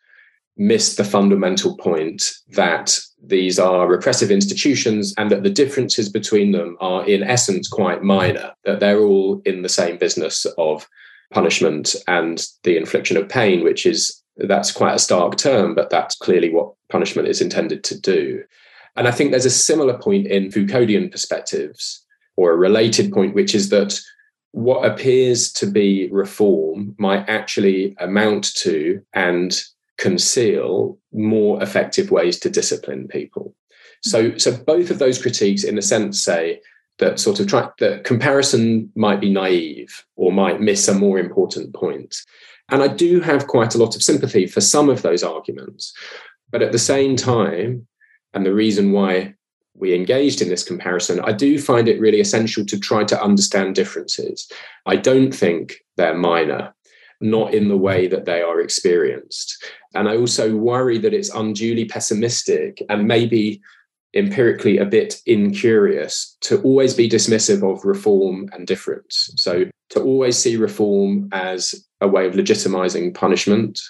[0.57, 6.77] miss the fundamental point that these are repressive institutions and that the differences between them
[6.81, 10.87] are, in essence, quite minor, that they're all in the same business of
[11.33, 16.17] punishment and the infliction of pain, which is that's quite a stark term, but that's
[16.17, 18.43] clearly what punishment is intended to do.
[18.97, 22.05] And I think there's a similar point in Foucauldian perspectives,
[22.37, 23.99] or a related point, which is that
[24.53, 29.61] what appears to be reform might actually amount to and
[29.99, 33.55] conceal more effective ways to discipline people.
[34.03, 36.61] So, so both of those critiques, in a sense, say
[36.99, 41.75] that sort of try that comparison might be naive or might miss a more important
[41.75, 42.17] point.
[42.71, 45.93] And I do have quite a lot of sympathy for some of those arguments.
[46.51, 47.87] But at the same time,
[48.33, 49.35] and the reason why
[49.75, 53.75] we engaged in this comparison, I do find it really essential to try to understand
[53.75, 54.51] differences.
[54.87, 56.75] I don't think they're minor,
[57.21, 59.65] not in the way that they are experienced.
[59.95, 63.61] And I also worry that it's unduly pessimistic and maybe
[64.15, 69.31] empirically a bit incurious to always be dismissive of reform and difference.
[69.37, 73.81] So to always see reform as a way of legitimizing punishment,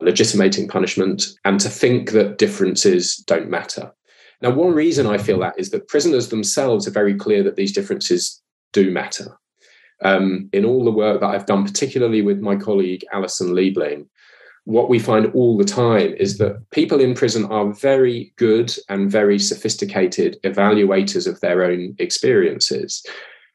[0.00, 3.92] legitimating punishment, and to think that differences don't matter.
[4.40, 7.72] Now, one reason I feel that is that prisoners themselves are very clear that these
[7.72, 8.40] differences
[8.72, 9.36] do matter.
[10.02, 14.06] Um, in all the work that I've done, particularly with my colleague Alison Liebling,
[14.64, 19.10] what we find all the time is that people in prison are very good and
[19.10, 23.04] very sophisticated evaluators of their own experiences.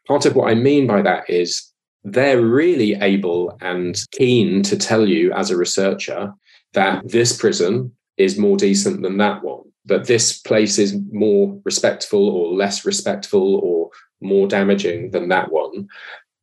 [0.07, 1.71] Part of what I mean by that is
[2.05, 6.31] they're really able and keen to tell you as a researcher
[6.73, 12.29] that this prison is more decent than that one, that this place is more respectful
[12.29, 13.89] or less respectful or
[14.21, 15.87] more damaging than that one.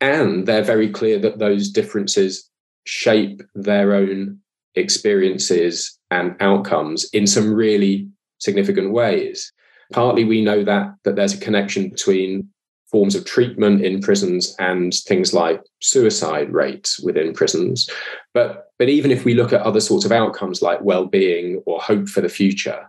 [0.00, 2.50] And they're very clear that those differences
[2.84, 4.40] shape their own
[4.74, 9.52] experiences and outcomes in some really significant ways.
[9.92, 12.48] Partly we know that that there's a connection between
[12.92, 17.88] forms of treatment in prisons and things like suicide rates within prisons.
[18.34, 22.06] But, but even if we look at other sorts of outcomes like well-being or hope
[22.08, 22.86] for the future,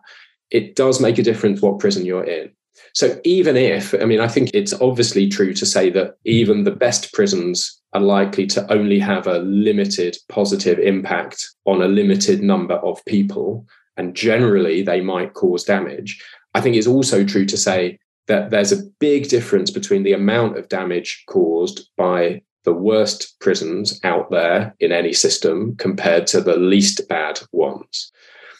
[0.51, 2.51] it does make a difference what prison you're in.
[2.93, 6.71] So even if, I mean, I think it's obviously true to say that even the
[6.71, 12.75] best prisons are likely to only have a limited positive impact on a limited number
[12.75, 13.65] of people.
[13.97, 16.21] and generally they might cause damage.
[16.53, 20.57] I think it's also true to say that there's a big difference between the amount
[20.57, 26.55] of damage caused by the worst prisons out there in any system compared to the
[26.55, 28.12] least bad ones.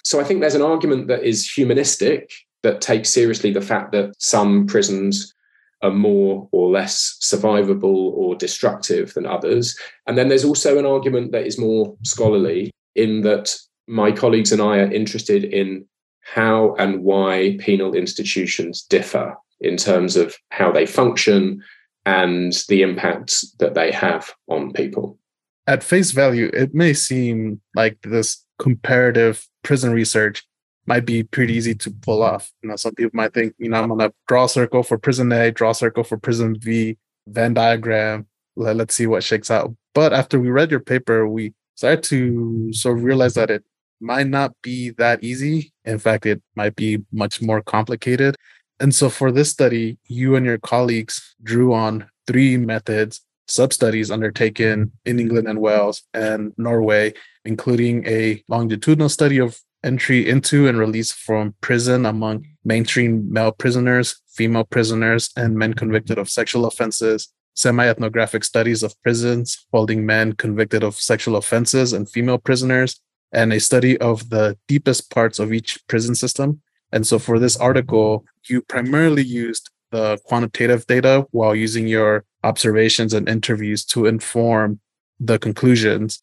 [0.04, 2.32] So I think there's an argument that is humanistic
[2.64, 5.34] that takes seriously the fact that some prisons
[5.82, 9.78] are more or less survivable or destructive than others.
[10.08, 13.56] And then there's also an argument that is more scholarly in that
[13.88, 15.86] my colleagues and I are interested in
[16.22, 21.64] how and why penal institutions differ in terms of how they function
[22.06, 25.18] and the impacts that they have on people.
[25.66, 30.44] At face value, it may seem like this comparative prison research
[30.86, 32.52] might be pretty easy to pull off.
[32.62, 35.32] You know, some people might think, you know, I'm gonna draw a circle for prison
[35.32, 36.98] A, draw a circle for prison V,
[37.28, 38.28] Venn diagram.
[38.58, 39.74] Let, let's see what shakes out.
[39.96, 43.64] But after we read your paper, we started to sort of realize that it
[44.02, 45.72] might not be that easy.
[45.86, 48.36] In fact, it might be much more complicated.
[48.80, 54.12] And so for this study, you and your colleagues drew on three methods, sub studies
[54.12, 57.14] undertaken in England and Wales and Norway,
[57.46, 64.22] including a longitudinal study of entry into and release from prison among mainstream male prisoners,
[64.30, 70.34] female prisoners, and men convicted of sexual offenses, semi ethnographic studies of prisons holding men
[70.34, 73.00] convicted of sexual offenses and female prisoners,
[73.32, 76.62] and a study of the deepest parts of each prison system.
[76.94, 83.14] And so for this article, you primarily used the quantitative data while using your observations
[83.14, 84.80] and interviews to inform
[85.20, 86.22] the conclusions.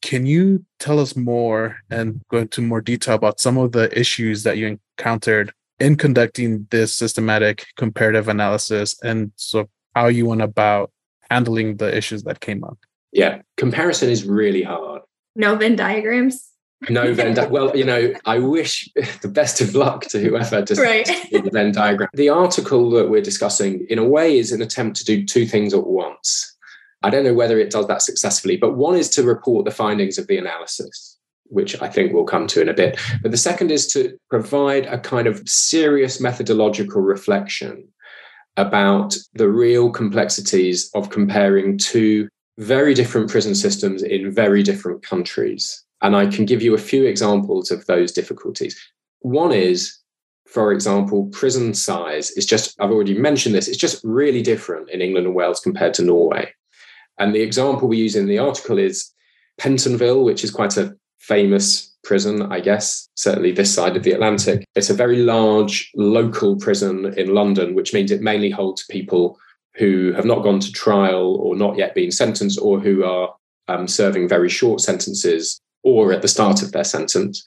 [0.00, 4.44] Can you tell us more and go into more detail about some of the issues
[4.44, 10.90] that you encountered in conducting this systematic comparative analysis and so how you went about
[11.30, 12.78] handling the issues that came up?
[13.12, 15.02] Yeah, comparison is really hard.
[15.34, 16.51] No Venn diagrams.
[16.88, 18.88] No Venn di- Well, you know, I wish
[19.22, 21.06] the best of luck to whoever does Right.
[21.30, 22.08] the Venn diagram.
[22.14, 25.74] The article that we're discussing, in a way, is an attempt to do two things
[25.74, 26.56] at once.
[27.02, 30.18] I don't know whether it does that successfully, but one is to report the findings
[30.18, 32.98] of the analysis, which I think we'll come to in a bit.
[33.22, 37.88] But the second is to provide a kind of serious methodological reflection
[38.56, 45.82] about the real complexities of comparing two very different prison systems in very different countries.
[46.02, 48.78] And I can give you a few examples of those difficulties.
[49.20, 49.98] One is,
[50.46, 55.00] for example, prison size is just, I've already mentioned this, it's just really different in
[55.00, 56.52] England and Wales compared to Norway.
[57.18, 59.10] And the example we use in the article is
[59.60, 64.64] Pentonville, which is quite a famous prison, I guess, certainly this side of the Atlantic.
[64.74, 69.38] It's a very large local prison in London, which means it mainly holds people
[69.76, 73.34] who have not gone to trial or not yet been sentenced or who are
[73.68, 77.44] um, serving very short sentences or at the start of their sentence.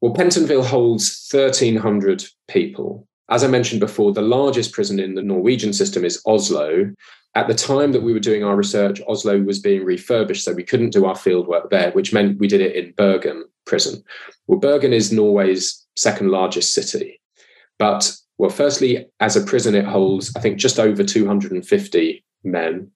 [0.00, 3.06] Well, Pentonville holds 1,300 people.
[3.28, 6.92] As I mentioned before, the largest prison in the Norwegian system is Oslo.
[7.36, 10.64] At the time that we were doing our research, Oslo was being refurbished, so we
[10.64, 14.02] couldn't do our field work there, which meant we did it in Bergen prison.
[14.46, 17.20] Well, Bergen is Norway's second largest city.
[17.78, 22.90] But, well, firstly, as a prison, it holds, I think, just over 250 men.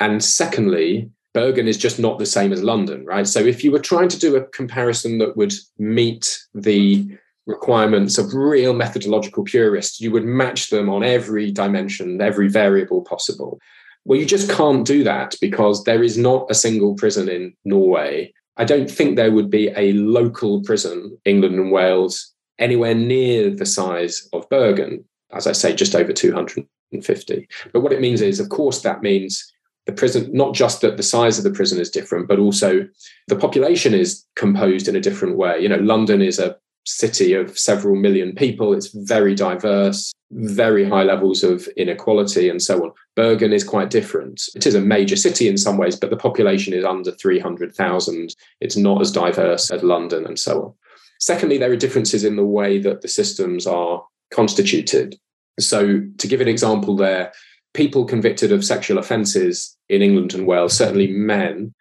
[0.00, 3.26] And secondly, Bergen is just not the same as London, right?
[3.26, 8.34] So if you were trying to do a comparison that would meet the requirements of
[8.34, 13.58] real methodological purists, you would match them on every dimension, every variable possible.
[14.04, 18.32] Well, you just can't do that because there is not a single prison in Norway.
[18.56, 23.66] I don't think there would be a local prison, England and Wales, anywhere near the
[23.66, 25.04] size of Bergen.
[25.32, 27.48] As I say, just over 250.
[27.72, 29.52] But what it means is, of course, that means
[29.86, 32.86] the prison, not just that the size of the prison is different, but also
[33.28, 35.60] the population is composed in a different way.
[35.60, 38.72] You know, London is a city of several million people.
[38.72, 42.92] It's very diverse, very high levels of inequality, and so on.
[43.16, 44.42] Bergen is quite different.
[44.54, 48.34] It is a major city in some ways, but the population is under 300,000.
[48.60, 50.74] It's not as diverse as London, and so on.
[51.20, 55.18] Secondly, there are differences in the way that the systems are constituted.
[55.58, 57.32] So, to give an example there,
[57.74, 61.74] people convicted of sexual offences in England and Wales, certainly men,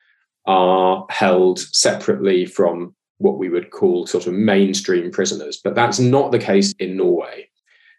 [0.45, 5.59] are held separately from what we would call sort of mainstream prisoners.
[5.63, 7.49] But that's not the case in Norway.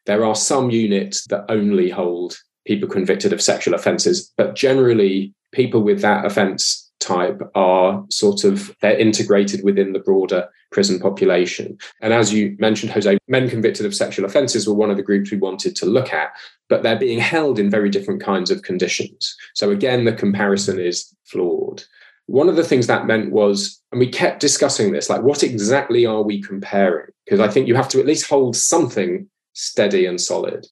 [0.06, 5.82] There are some units that only hold people convicted of sexual offences, but generally, people
[5.82, 12.12] with that offence type are sort of they're integrated within the broader prison population and
[12.12, 15.38] as you mentioned jose men convicted of sexual offences were one of the groups we
[15.38, 16.30] wanted to look at
[16.68, 21.14] but they're being held in very different kinds of conditions so again the comparison is
[21.24, 21.82] flawed
[22.30, 26.06] one of the things that meant was, and we kept discussing this, like, what exactly
[26.06, 27.10] are we comparing?
[27.24, 30.64] Because I think you have to at least hold something steady and solid.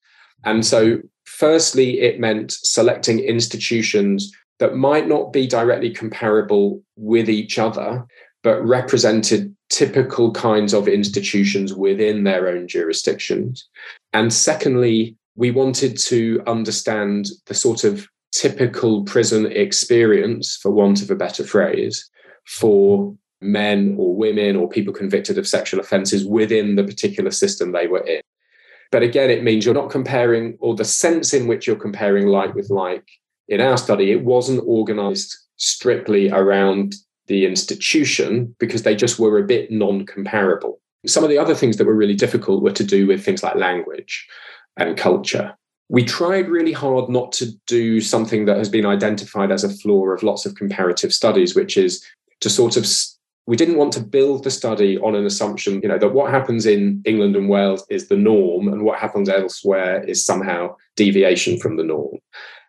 [0.44, 7.58] And so, firstly, it meant selecting institutions that might not be directly comparable with each
[7.58, 8.04] other,
[8.42, 13.68] but represented typical kinds of institutions within their own jurisdictions.
[14.12, 21.10] And secondly, we wanted to understand the sort of typical prison experience, for want of
[21.10, 22.08] a better phrase,
[22.46, 27.86] for men or women or people convicted of sexual offences within the particular system they
[27.86, 28.20] were in.
[28.90, 32.54] But again, it means you're not comparing, or the sense in which you're comparing like
[32.54, 33.06] with like
[33.48, 36.94] in our study, it wasn't organized strictly around
[37.26, 40.80] the institution because they just were a bit non comparable.
[41.06, 43.54] Some of the other things that were really difficult were to do with things like
[43.54, 44.26] language
[44.76, 45.56] and culture
[45.88, 50.06] we tried really hard not to do something that has been identified as a flaw
[50.08, 52.04] of lots of comparative studies, which is
[52.40, 52.86] to sort of
[53.46, 56.66] we didn't want to build the study on an assumption, you know, that what happens
[56.66, 61.78] in England and Wales is the norm and what happens elsewhere is somehow deviation from
[61.78, 62.18] the norm.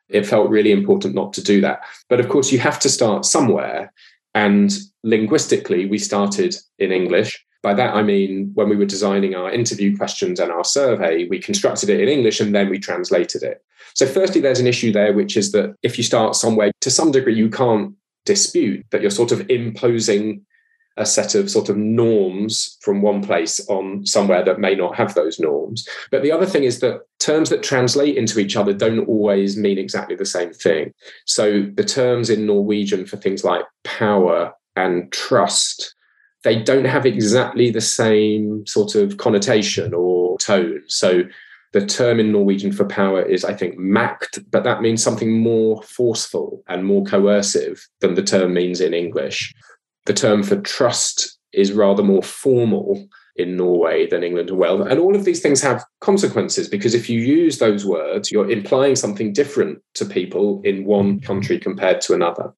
[0.10, 1.82] It felt really important not to do that.
[2.10, 3.94] But of course, you have to start somewhere.
[4.34, 4.72] And
[5.04, 7.46] linguistically, we started in English.
[7.62, 11.40] By that, I mean, when we were designing our interview questions and our survey, we
[11.40, 13.64] constructed it in English and then we translated it.
[13.96, 17.12] So, firstly, there's an issue there, which is that if you start somewhere, to some
[17.12, 17.94] degree, you can't
[18.26, 20.46] dispute that you're sort of imposing
[21.00, 25.16] a set of sort of norms from one place on somewhere that may not have
[25.16, 25.88] those norms.
[26.12, 29.78] But the other thing is that terms that translate into each other don't always mean
[29.78, 30.94] exactly the same thing.
[31.26, 35.96] So the terms in Norwegian for things like power and trust
[36.44, 40.82] they don't have exactly the same sort of connotation or tone.
[40.88, 41.24] So
[41.74, 45.84] the term in Norwegian for power is, I think, makt, but that means something more
[45.84, 49.54] forceful and more coercive than the term means in English.
[50.10, 54.88] The term for trust is rather more formal in Norway than England and Wales.
[54.90, 58.96] And all of these things have consequences because if you use those words, you're implying
[58.96, 62.52] something different to people in one country compared to another.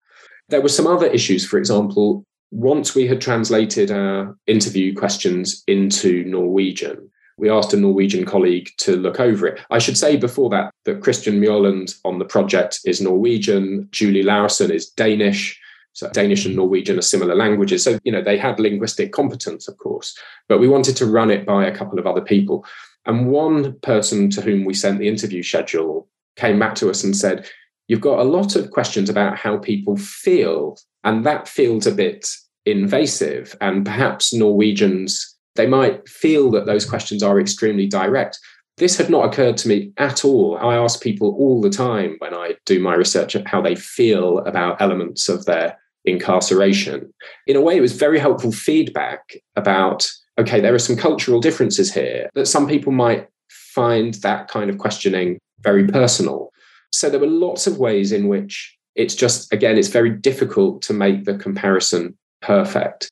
[0.47, 6.23] There were some other issues, for example, once we had translated our interview questions into
[6.23, 9.59] Norwegian, we asked a Norwegian colleague to look over it.
[9.69, 14.69] I should say before that that Kristian Mjåland on the project is Norwegian, Julie Laursen
[14.71, 15.59] is Danish.
[15.93, 17.83] So Danish and Norwegian are similar languages.
[17.83, 20.17] So, you know, they had linguistic competence, of course,
[20.47, 22.65] but we wanted to run it by a couple of other people.
[23.05, 27.15] And one person to whom we sent the interview schedule came back to us and
[27.15, 27.47] said,
[27.87, 32.27] You've got a lot of questions about how people feel and that feels a bit
[32.65, 33.55] invasive.
[33.59, 38.39] And perhaps Norwegians, they might feel that those questions are extremely direct.
[38.77, 40.57] This had not occurred to me at all.
[40.57, 44.81] I ask people all the time when I do my research how they feel about
[44.81, 47.13] elements of their incarceration.
[47.47, 51.93] In a way, it was very helpful feedback about okay, there are some cultural differences
[51.93, 56.51] here that some people might find that kind of questioning very personal.
[56.91, 60.93] So there were lots of ways in which it's just, again, it's very difficult to
[60.93, 63.09] make the comparison perfect.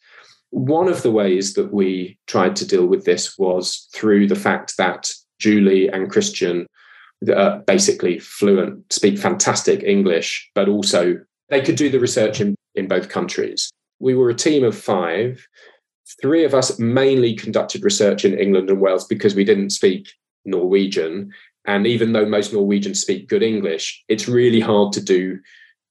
[0.49, 4.75] One of the ways that we tried to deal with this was through the fact
[4.77, 5.09] that
[5.39, 6.65] Julie and Kristian
[7.33, 11.19] are basically fluent, speak fantastic English, but also
[11.50, 13.72] they could do the research in, in both countries.
[14.00, 15.45] We were a team of five.
[16.22, 20.08] Three of us mainly conducted research in England and Wales because we didn't speak
[20.45, 21.32] Norwegian.
[21.66, 25.39] And even though most Norwegians speak good English, it's really hard to do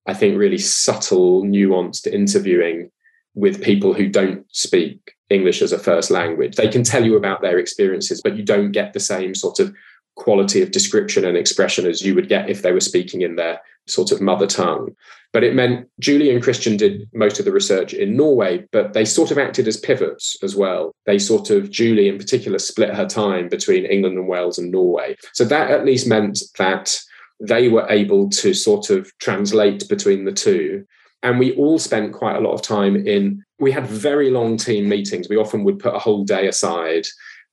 [0.09, 2.91] I think, really subtle, nuanced interviewing
[3.35, 6.57] with people who don't speak English as a first language.
[6.57, 9.73] They can tell you about their experiences, but you don't get the same sort of
[10.19, 13.61] quality of description and expression as you would get if they were speaking in their
[13.87, 14.95] sort of mother tongue.
[15.33, 19.05] But it meant Julie and Kristian did most of the research in Norway, but they
[19.05, 20.95] sort of acted as pivots as well.
[21.07, 25.16] They sort of, Julie in particular, split her time between England and Wales and Norway.
[25.33, 26.99] So that at least meant that
[27.41, 30.85] they were able to sort of translate between the two.
[31.23, 34.89] And we all spent quite a lot of time in, we had very long team
[34.89, 35.29] meetings.
[35.29, 37.07] We often would put a whole day aside.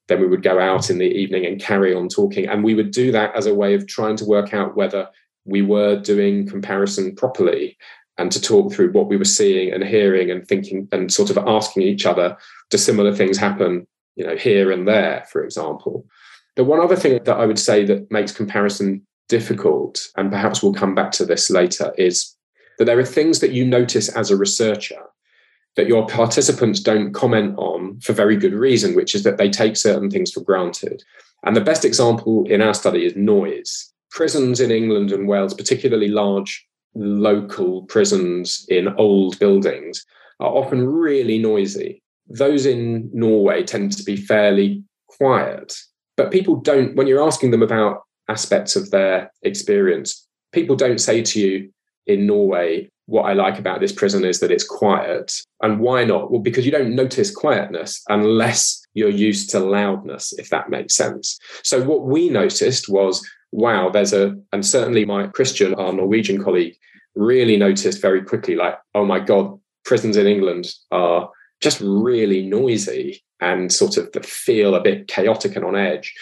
[0.08, 2.47] Then we would go out in the evening and carry on talking.
[2.47, 5.10] And we would do that as a way of trying to work out whether
[5.45, 7.78] we were doing comparison properly
[8.18, 11.38] and to talk through what we were seeing and hearing and thinking and sort of
[11.38, 12.38] asking each other,
[12.70, 13.86] do similar things happen,
[14.16, 16.06] you know, here and there, for example?
[16.56, 20.74] The one other thing that I would say that makes comparison difficult, and perhaps we'll
[20.74, 22.36] come back to this later, is
[22.78, 25.01] that there are things that you notice as a researcher
[25.76, 29.76] that your participants don't comment on for very good reason, which is that they take
[29.76, 31.03] certain things for granted.
[31.43, 33.91] And the best example in our study is noise.
[34.09, 36.65] Prisons in England and Wales, particularly large
[36.95, 40.05] local prisons in old buildings
[40.39, 42.01] are often really noisy.
[42.28, 45.76] Those in Norway tend to be fairly quiet.
[46.17, 51.21] But people don't, when you're asking them about aspects of their experience, people don't say
[51.21, 51.69] to you
[52.07, 55.32] in Norway, what I like about this prison is that it's quiet.
[55.62, 56.32] And why not?
[56.32, 61.38] Well, because you don't notice quietness unless you're used to loudness, if that makes sense.
[61.64, 63.26] So, what we noticed was
[63.56, 66.76] wow, there's a, and certainly my Kristian, our Norwegian colleague,
[67.16, 71.30] really noticed very quickly, like, oh my God, prisons in England are
[71.62, 76.14] just really noisy and sort of feel a bit chaotic and on edge.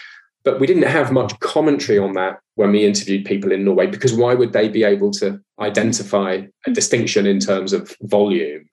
[0.44, 4.14] But we didn't have much commentary on that when we interviewed people in Norway, because
[4.14, 6.74] why would they be able to identify a hmm.
[6.74, 8.66] distinction in terms of volume?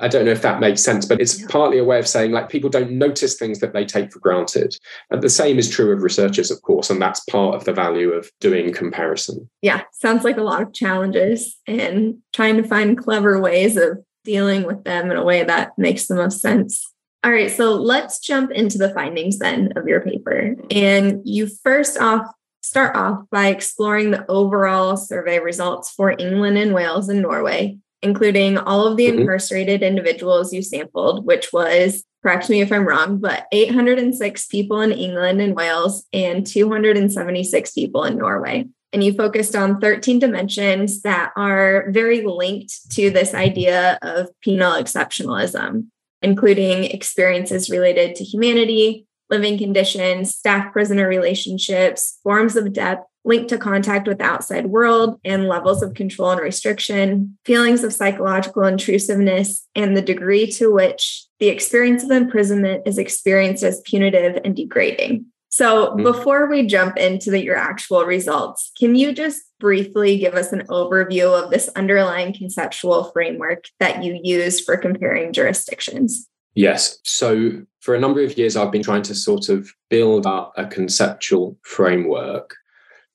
[0.00, 2.48] I don't know if that makes sense, but it's partly a way of saying like
[2.48, 4.74] people don't notice things that they take for granted.
[5.10, 8.10] And the same is true of researchers, of course, and that's part of the value
[8.10, 9.48] of doing comparison.
[9.60, 14.64] Yeah, sounds like a lot of challenges and trying to find clever ways of dealing
[14.64, 16.90] with them in a way that makes the most sense.
[17.22, 20.56] All right, so let's jump into the findings then of your paper.
[20.70, 22.26] And you first off
[22.62, 28.58] start off by exploring the overall survey results for England and Wales and Norway, including
[28.58, 29.20] all of the mm-hmm.
[29.20, 34.92] incarcerated individuals you sampled, which was, correct me if I'm wrong, but 806 people in
[34.92, 38.66] England and Wales and 276 people in Norway.
[38.92, 44.72] And you focused on 13 dimensions that are very linked to this idea of penal
[44.72, 45.86] exceptionalism
[46.22, 53.58] including experiences related to humanity, living conditions, staff prisoner relationships, forms of death linked to
[53.58, 59.66] contact with the outside world, and levels of control and restriction, feelings of psychological intrusiveness,
[59.74, 65.26] and the degree to which the experience of imprisonment is experienced as punitive and degrading.
[65.50, 66.02] So, mm-hmm.
[66.02, 70.66] before we jump into the, your actual results, can you just briefly give us an
[70.68, 76.26] overview of this underlying conceptual framework that you use for comparing jurisdictions?
[76.54, 76.98] Yes.
[77.04, 80.66] So, for a number of years, I've been trying to sort of build up a
[80.66, 82.56] conceptual framework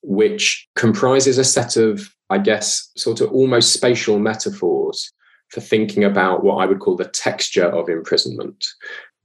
[0.02, 5.12] which comprises a set of, I guess, sort of almost spatial metaphors
[5.50, 8.66] for thinking about what I would call the texture of imprisonment.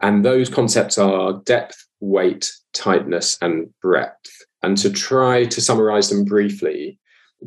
[0.00, 4.44] And those concepts are depth, weight, tightness, and breadth.
[4.62, 6.98] And to try to summarize them briefly,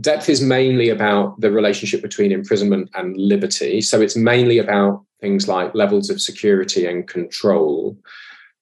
[0.02, 3.82] depth is mainly about the relationship between imprisonment and liberty.
[3.82, 7.98] So it's mainly about things like levels of security and control.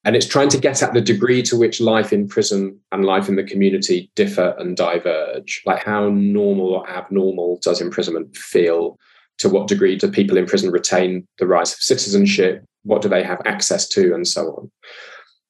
[0.03, 3.29] And it's trying to get at the degree to which life in prison and life
[3.29, 5.61] in the community differ and diverge.
[5.65, 8.97] Like how normal or abnormal does imprisonment feel?
[9.37, 12.63] To what degree do people in prison retain the rights of citizenship?
[12.83, 14.13] What do they have access to?
[14.13, 14.71] And so on.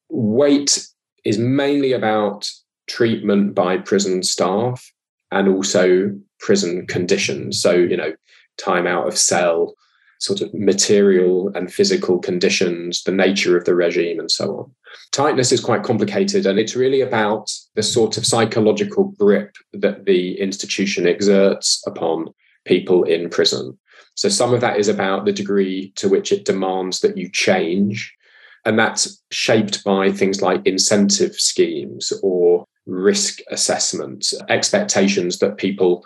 [0.10, 0.88] Weight
[1.26, 2.50] is mainly about
[2.88, 4.92] treatment by prison staff
[5.32, 7.62] and also prison conditions.
[7.62, 8.14] So, you know,
[8.58, 9.76] time out of cell,
[10.20, 14.72] sort of material and physical conditions, the nature of the regime, and so on.
[15.12, 20.40] Tightness is quite complicated, and it's really about the sort of psychological grip that the
[20.40, 22.28] institution exerts upon
[22.66, 23.78] people in prison.
[24.16, 28.14] So, some of that is about the degree to which it demands that you change.
[28.64, 36.06] And that's shaped by things like incentive schemes or risk assessments, expectations that people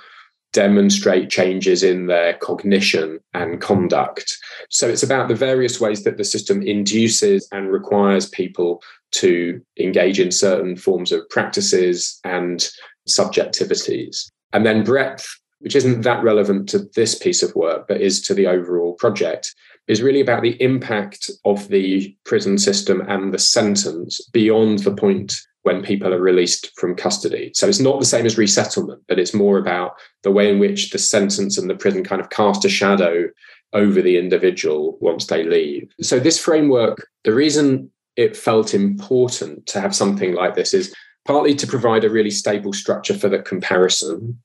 [0.55, 4.37] demonstrate changes in their cognition and conduct.
[4.69, 10.17] So it's about the various ways that the system induces and requires people to engage
[10.17, 12.69] in certain forms of practices and
[13.07, 14.29] subjectivities.
[14.53, 15.27] And then breadth,
[15.59, 19.53] which isn't that relevant to this piece of work, but is to the overall project,
[19.87, 25.41] is really about the impact of the prison system and the sentence beyond the point
[25.65, 27.51] when people are released from custody.
[27.55, 30.91] So it's not the same as resettlement, but it's more about the way in which
[30.91, 33.29] the sentence and the prison kind of cast a shadow
[33.73, 35.91] over the individual once they leave.
[36.01, 40.93] So this framework, the reason it felt important to have something like this is
[41.25, 44.39] partly to provide a really stable structure for the comparison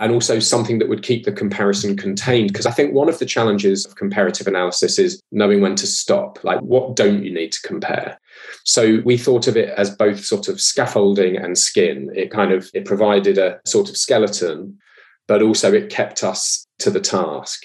[0.00, 2.52] and also something that would keep the comparison contained.
[2.52, 6.42] Because I think one of the challenges of comparative analysis is knowing when to stop.
[6.44, 8.18] Like, what don't you need to compare?
[8.64, 12.10] So we thought of it as both sort of scaffolding and skin.
[12.14, 14.78] It kind of it provided a sort of skeleton,
[15.26, 17.64] but also it kept us to the task.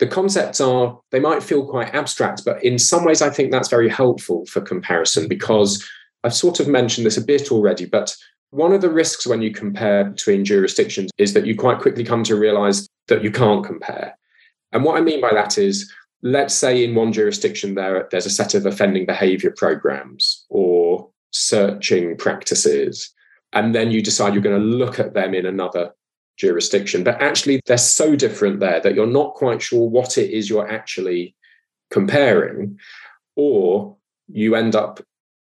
[0.00, 3.68] The concepts are, they might feel quite abstract, but in some ways, I think that's
[3.68, 5.86] very helpful for comparison because
[6.24, 8.16] I've sort of mentioned this a bit already, but
[8.50, 12.24] one of the risks when you compare between jurisdictions is that you quite quickly come
[12.24, 14.16] to realize that you can't compare.
[14.72, 15.90] And what I mean by that is,
[16.22, 22.16] let's say in one jurisdiction there, there's a set of offending behavior programs or searching
[22.16, 23.12] practices,
[23.52, 25.92] and then you decide you're going to look at them in another
[26.36, 27.04] jurisdiction.
[27.04, 30.70] But actually, they're so different there that you're not quite sure what it is you're
[30.70, 31.34] actually
[31.90, 32.78] comparing,
[33.36, 33.96] or
[34.28, 35.00] you end up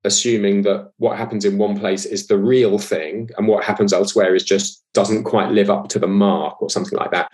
[0.08, 4.34] assuming that what happens in one place is the real thing and what happens elsewhere
[4.34, 7.32] is just doesn't quite live up to the mark or something like that.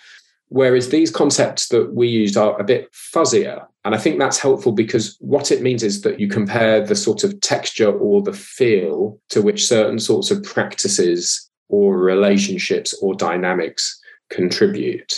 [0.49, 3.65] Whereas these concepts that we used are a bit fuzzier.
[3.85, 7.23] And I think that's helpful because what it means is that you compare the sort
[7.23, 13.99] of texture or the feel to which certain sorts of practices or relationships or dynamics
[14.29, 15.13] contribute.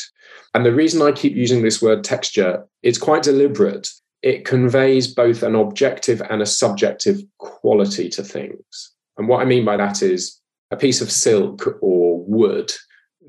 [0.54, 3.90] And the reason I keep using this word texture, it's quite deliberate.
[4.26, 8.92] It conveys both an objective and a subjective quality to things.
[9.18, 12.74] And what I mean by that is a piece of silk or wood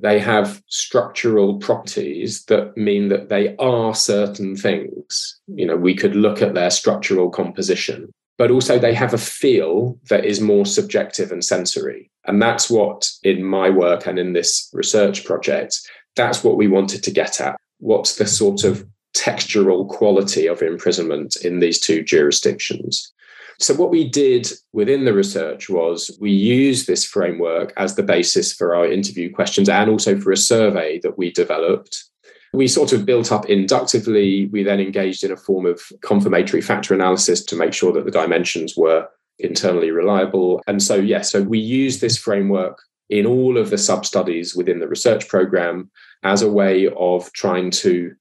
[0.01, 5.41] they have structural properties that mean that they are certain things.
[5.47, 9.99] You know, we could look at their structural composition, but also they have a feel
[10.11, 12.11] that is more subjective and sensory.
[12.27, 15.79] And that's what, in my work and in this research project,
[16.15, 17.57] that's what we wanted to get at.
[17.79, 18.87] What's the sort of
[19.17, 23.13] textural quality of imprisonment in these two jurisdictions?
[23.59, 28.53] So, what we did within the research was we used this framework as the basis
[28.53, 32.05] for our interview questions and also for a survey that we developed.
[32.53, 34.47] We sort of built up inductively.
[34.47, 38.11] We then engaged in a form of confirmatory factor analysis to make sure that the
[38.11, 39.09] dimensions were
[39.39, 40.63] internally reliable.
[40.67, 44.55] And so, yes, yeah, so we used this framework in all of the sub studies
[44.55, 45.91] within the research program
[46.23, 48.15] as a way of trying to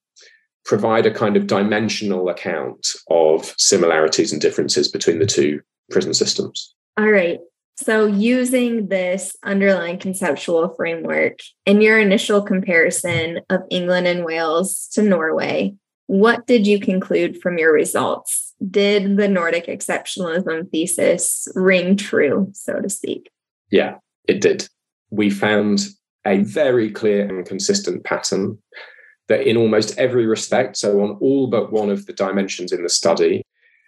[0.65, 5.61] provide a kind of dimensional account of similarities and differences between the two
[5.91, 6.73] prison systems.
[6.97, 7.39] All right.
[7.77, 15.01] So, using this underlying conceptual framework in your initial comparison of England and Wales to
[15.01, 15.75] Norway,
[16.07, 18.53] what did you conclude from your results?
[18.69, 23.29] Did the Nordic exceptionalism thesis ring true, so to speak?
[23.71, 23.95] Yeah,
[24.25, 24.69] it did.
[25.09, 25.81] We found
[26.25, 28.57] a very clear and consistent pattern
[29.27, 32.89] that in almost every respect, so on all but one of the dimensions in the
[32.89, 33.43] study,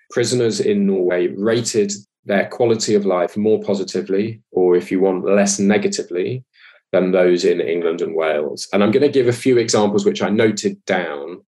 [0.10, 1.92] prisoners in Norway rated
[2.26, 6.44] their quality of life more positively, or if you want, less negatively
[6.92, 8.68] than those in England and Wales.
[8.72, 11.42] And I'm going to give a few examples which I noted down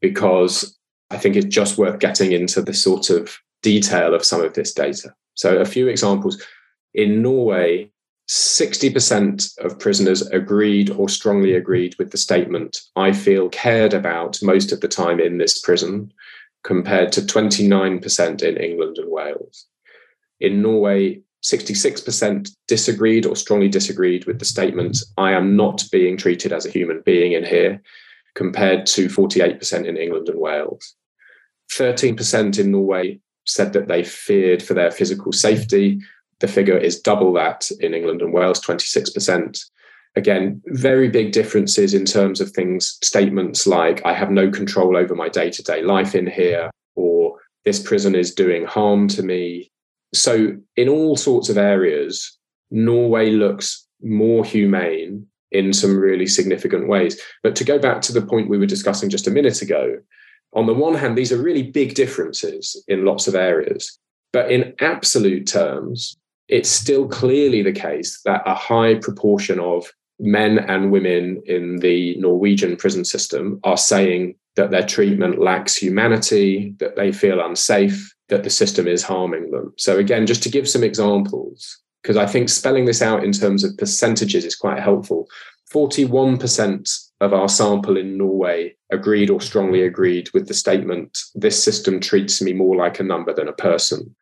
[0.00, 0.78] because
[1.10, 4.72] I think it's just worth getting into the sort of detail of some of this
[4.72, 5.14] data.
[5.34, 6.42] So, a few examples.
[6.94, 7.90] In Norway,
[8.28, 14.70] 60% of prisoners agreed or strongly agreed with the statement, I feel cared about most
[14.70, 16.12] of the time in this prison,
[16.62, 19.66] compared to 29% in England and Wales.
[20.40, 26.52] In Norway, 66% disagreed or strongly disagreed with the statement, I am not being treated
[26.52, 27.80] as a human being in here,
[28.34, 30.94] compared to 48% in England and Wales.
[31.72, 36.00] 13% in Norway said that they feared for their physical safety,
[36.40, 39.60] the figure is double that in England and Wales, 26%.
[40.16, 45.14] Again, very big differences in terms of things, statements like, I have no control over
[45.14, 49.70] my day to day life in here, or this prison is doing harm to me.
[50.14, 52.38] So, in all sorts of areas,
[52.70, 57.20] Norway looks more humane in some really significant ways.
[57.42, 59.98] But to go back to the point we were discussing just a minute ago,
[60.54, 63.98] on the one hand, these are really big differences in lots of areas.
[64.32, 66.16] But in absolute terms,
[66.48, 72.16] it's still clearly the case that a high proportion of men and women in the
[72.16, 78.42] Norwegian prison system are saying that their treatment lacks humanity, that they feel unsafe, that
[78.42, 79.72] the system is harming them.
[79.76, 83.62] So, again, just to give some examples, because I think spelling this out in terms
[83.62, 85.28] of percentages is quite helpful.
[85.72, 92.00] 41% of our sample in Norway agreed or strongly agreed with the statement, This system
[92.00, 94.14] treats me more like a number than a person.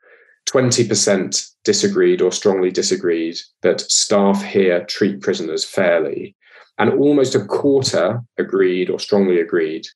[0.48, 6.36] 20% disagreed or strongly disagreed that staff here treat prisoners fairly.
[6.78, 9.86] And almost a quarter agreed or strongly agreed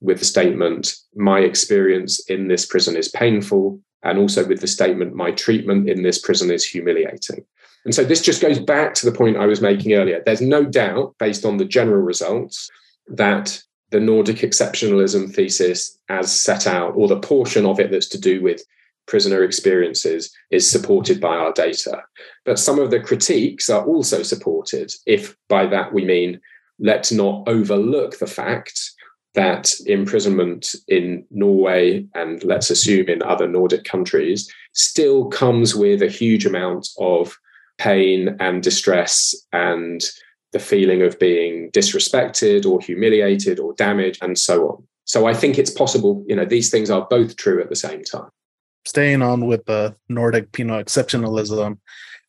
[0.00, 5.14] with the statement, my experience in this prison is painful, and also with the statement,
[5.14, 7.44] my treatment in this prison is humiliating.
[7.84, 10.22] And so this just goes back to the point I was making earlier.
[10.24, 12.68] There's no doubt, based on the general results,
[13.08, 18.20] that the Nordic exceptionalism thesis, as set out, or the portion of it that's to
[18.20, 18.62] do with
[19.06, 22.02] prisoner experiences is supported by our data.
[22.44, 26.40] But some of the critiques are also supported, if by that we mean
[26.78, 28.78] let's not overlook the fact
[29.34, 36.08] that imprisonment in Norway and let's assume in other Nordic countries still comes with a
[36.08, 37.36] huge amount of
[37.78, 40.02] pain and distress and
[40.52, 44.82] the feeling of being disrespected or humiliated or damaged and so on.
[45.04, 48.02] So I think it's possible, you know, these things are both true at the same
[48.02, 48.30] time
[48.86, 51.78] staying on with the Nordic penal exceptionalism.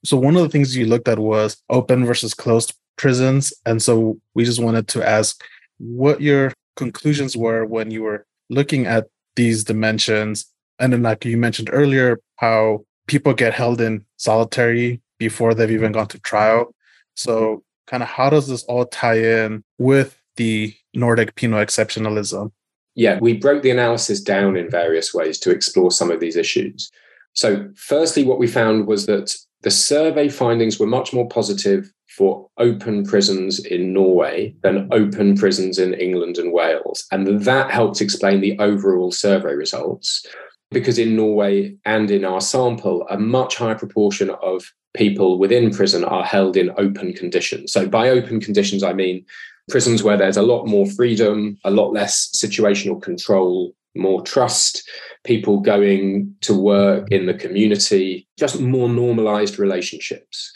[0.03, 3.53] So one of the things you looked at was open versus closed prisons.
[3.66, 5.41] And so we just wanted to ask
[5.78, 10.45] what your conclusions were when you were looking at these dimensions.
[10.80, 15.91] And then, like you mentioned earlier, how people get held in solitary before they've even
[15.91, 16.74] gone to trial.
[17.16, 22.51] So, kind of, how does this all tie in with the Nordic penal exceptionalism?
[22.98, 26.91] Yeah, we broke the analysis down in various ways to explore some of these issues.
[27.34, 32.50] So, firstly, what we found was that the survey findings were much more positive for
[32.58, 37.06] open prisons in Norway than open prisons in England and Wales.
[37.12, 40.26] And that helped explain the overall survey results.
[40.72, 46.04] Because in Norway and in our sample, a much higher proportion of people within prison
[46.04, 47.74] are held in open conditions.
[47.74, 49.24] So, by open conditions, I mean
[49.70, 54.88] prisons where there's a lot more freedom, a lot less situational control, more trust,
[55.24, 60.53] people going to work in the community, just more normalized relationships.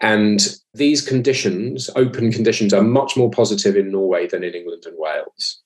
[0.00, 4.96] And these conditions, open conditions, are much more positive in Norway than in England and
[4.98, 5.62] Wales.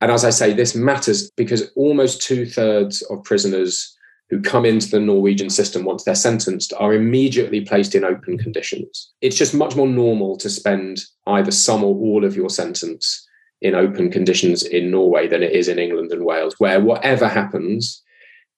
[0.00, 3.96] And as I say, this matters because almost two thirds of prisoners
[4.30, 9.12] who come into the Norwegian system once they're sentenced are immediately placed in open conditions.
[9.20, 13.26] It's just much more normal to spend either some or all of your sentence
[13.60, 18.02] in open conditions in Norway than it is in England and Wales, where whatever happens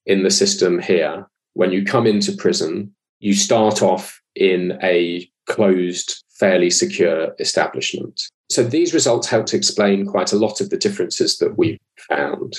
[0.07, 6.23] in the system here, when you come into prison, you start off in a closed,
[6.39, 8.21] fairly secure establishment.
[8.51, 12.59] So these results help to explain quite a lot of the differences that we found.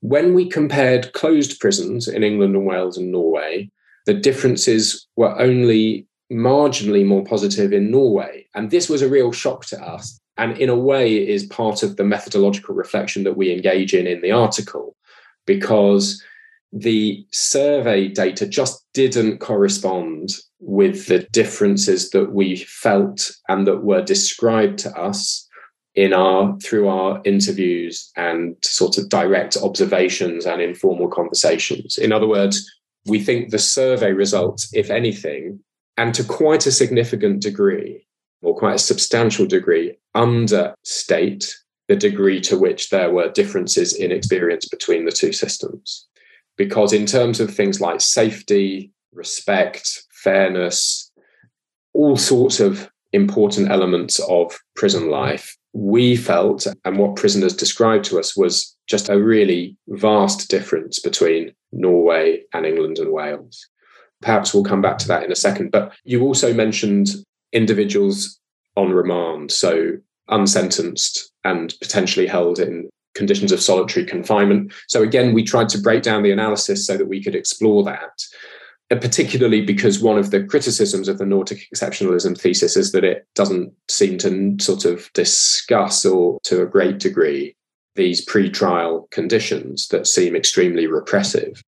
[0.00, 3.70] When we compared closed prisons in England and Wales and Norway,
[4.06, 8.46] the differences were only marginally more positive in Norway.
[8.54, 10.18] And this was a real shock to us.
[10.36, 14.22] And in a way, is part of the methodological reflection that we engage in in
[14.22, 14.96] the article,
[15.46, 16.22] because
[16.72, 20.30] the survey data just didn't correspond
[20.60, 25.46] with the differences that we felt and that were described to us
[26.00, 31.98] in our through our interviews and sort of direct observations and informal conversations.
[31.98, 32.56] In other words
[33.06, 35.60] we think the survey results if anything
[35.98, 38.06] and to quite a significant degree
[38.40, 41.54] or quite a substantial degree understate
[41.88, 46.06] the degree to which there were differences in experience between the two systems.
[46.56, 51.10] Because in terms of things like safety respect fairness
[51.92, 58.18] all sorts of important elements of prison life we felt and what prisoners described to
[58.18, 63.68] us was just a really vast difference between Norway and England and Wales.
[64.20, 65.70] Perhaps we'll come back to that in a second.
[65.70, 67.10] But you also mentioned
[67.52, 68.40] individuals
[68.76, 69.92] on remand, so
[70.28, 74.72] unsentenced and potentially held in conditions of solitary confinement.
[74.88, 78.20] So again, we tried to break down the analysis so that we could explore that
[78.90, 83.72] particularly because one of the criticisms of the Nordic exceptionalism thesis is that it doesn't
[83.88, 87.54] seem to sort of discuss or to a great degree
[87.94, 91.62] these pre-trial conditions that seem extremely repressive.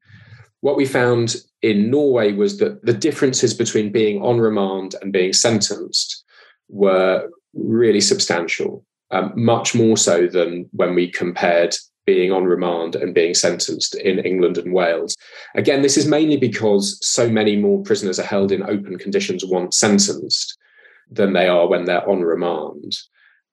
[0.60, 5.32] What we found in Norway was that the differences between being on remand and being
[5.32, 6.24] sentenced
[6.68, 13.14] were really substantial, um, much more so than when we compared being on remand and
[13.14, 15.16] being sentenced in England and Wales.
[15.54, 19.76] Again, this is mainly because so many more prisoners are held in open conditions once
[19.76, 20.58] sentenced
[21.10, 22.96] than they are when they're on remand.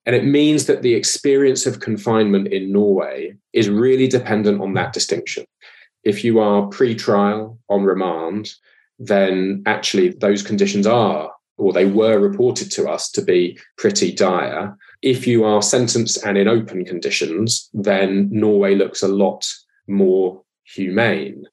[0.06, 4.92] And it means that the experience of confinement in Norway is really dependent on that
[4.92, 5.44] distinction.
[6.04, 8.54] If you are pre trial on remand,
[8.98, 14.76] then actually those conditions are, or they were reported to us to be pretty dire.
[15.02, 19.46] If you are sentenced and in open conditions, then Norway looks a lot
[19.88, 21.44] more humane.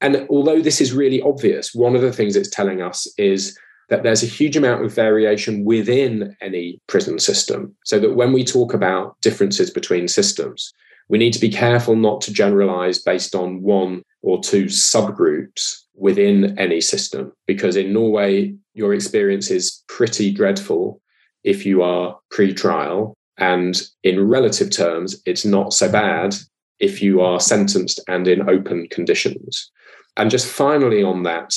[0.00, 4.02] And although this is really obvious, one of the things it's telling us is that
[4.02, 7.74] there's a huge amount of variation within any prison system.
[7.84, 10.72] So that when we talk about differences between systems,
[11.08, 16.58] we need to be careful not to generalize based on one or two subgroups within
[16.58, 21.00] any system, because in Norway, your experience is pretty dreadful
[21.44, 23.14] if you are pre trial.
[23.38, 26.34] And in relative terms, it's not so bad
[26.78, 29.70] if you are sentenced and in open conditions.
[30.16, 31.54] And just finally on that,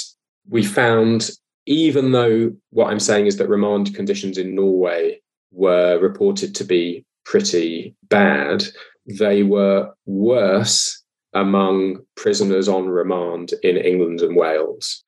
[0.47, 1.29] we found,
[1.65, 5.19] even though what I'm saying is that remand conditions in Norway
[5.51, 8.63] were reported to be pretty bad,
[9.05, 11.01] they were worse
[11.34, 15.03] among prisoners on remand in England and Wales.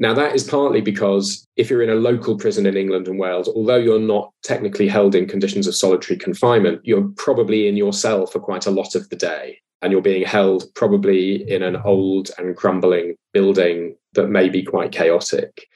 [0.00, 3.48] Now, that is partly because if you're in a local prison in England and Wales,
[3.48, 8.26] although you're not technically held in conditions of solitary confinement, you're probably in your cell
[8.26, 9.58] for quite a lot of the day.
[9.82, 14.92] And you're being held probably in an old and crumbling building that may be quite
[14.92, 15.66] chaotic.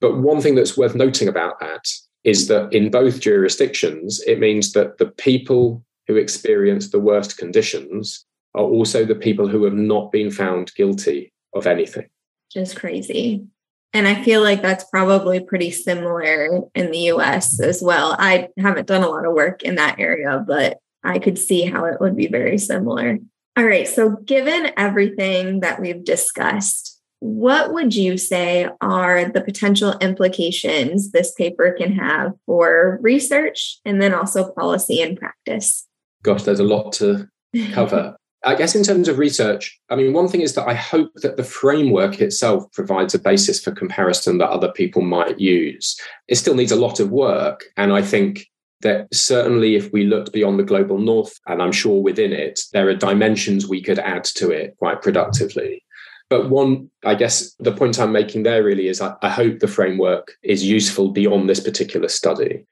[0.00, 1.88] But one thing that's worth noting about that
[2.24, 8.24] is that in both jurisdictions, it means that the people who experience the worst conditions
[8.54, 12.08] are also the people who have not been found guilty of anything.
[12.52, 13.46] Just crazy.
[13.94, 18.16] And I feel like that's probably pretty similar in the US as well.
[18.18, 21.84] I haven't done a lot of work in that area, but I could see how
[21.84, 23.18] it would be very similar.
[23.56, 23.86] All right.
[23.86, 31.32] So, given everything that we've discussed, what would you say are the potential implications this
[31.34, 35.86] paper can have for research and then also policy and practice?
[36.22, 37.28] Gosh, there's a lot to
[37.72, 38.16] cover.
[38.44, 41.36] I guess in terms of research, I mean, one thing is that I hope that
[41.36, 45.96] the framework itself provides a basis for comparison that other people might use.
[46.26, 47.64] It still needs a lot of work.
[47.76, 48.46] And I think
[48.80, 52.88] that certainly if we looked beyond the global north, and I'm sure within it, there
[52.88, 55.84] are dimensions we could add to it quite productively.
[56.28, 59.68] But one, I guess the point I'm making there really is I, I hope the
[59.68, 62.64] framework is useful beyond this particular study.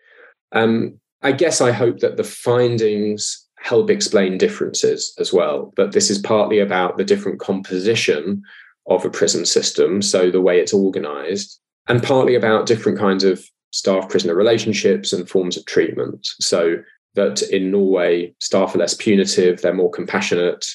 [0.53, 5.73] Um, I guess I hope that the findings help explain differences as well.
[5.77, 8.43] But this is partly about the different composition
[8.89, 13.45] of a prison system, so the way it's organized, and partly about different kinds of
[13.71, 16.27] staff prisoner relationships and forms of treatment.
[16.41, 16.77] So
[17.15, 20.67] that in Norway, staff are less punitive, they're more compassionate,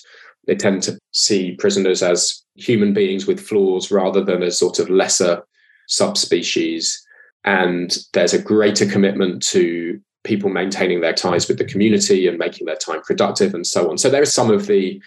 [0.48, 4.90] they tend to see prisoners as human beings with flaws rather than as sort of
[4.90, 5.44] lesser
[5.88, 7.02] subspecies.
[7.44, 12.66] And there's a greater commitment to people maintaining their ties with the community and making
[12.66, 13.98] their time productive and so on.
[13.98, 15.02] So there are some of the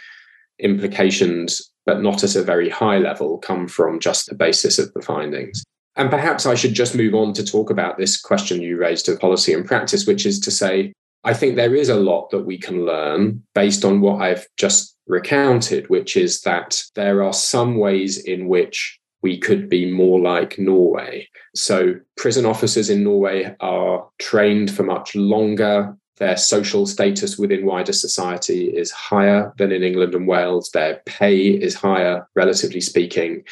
[0.59, 5.03] implications, but not at a very high level, come from just the basis of the
[5.03, 5.63] findings.
[5.97, 9.19] And perhaps I should just move on to talk about this question you raised of
[9.19, 10.93] policy and practice, which is to say,
[11.25, 14.97] I think there is a lot that we can learn based on what I've just
[15.09, 20.59] recounted, which is that there are some ways in which we could be more like
[20.59, 21.29] Norway.
[21.55, 25.97] So, prison officers in Norway are trained for much longer.
[26.19, 30.71] Their social status within wider society is higher than in England and Wales.
[30.73, 33.45] Their pay is higher, relatively speaking.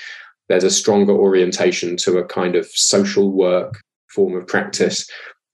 [0.49, 5.09] There's a stronger orientation to a kind of social work form of practice.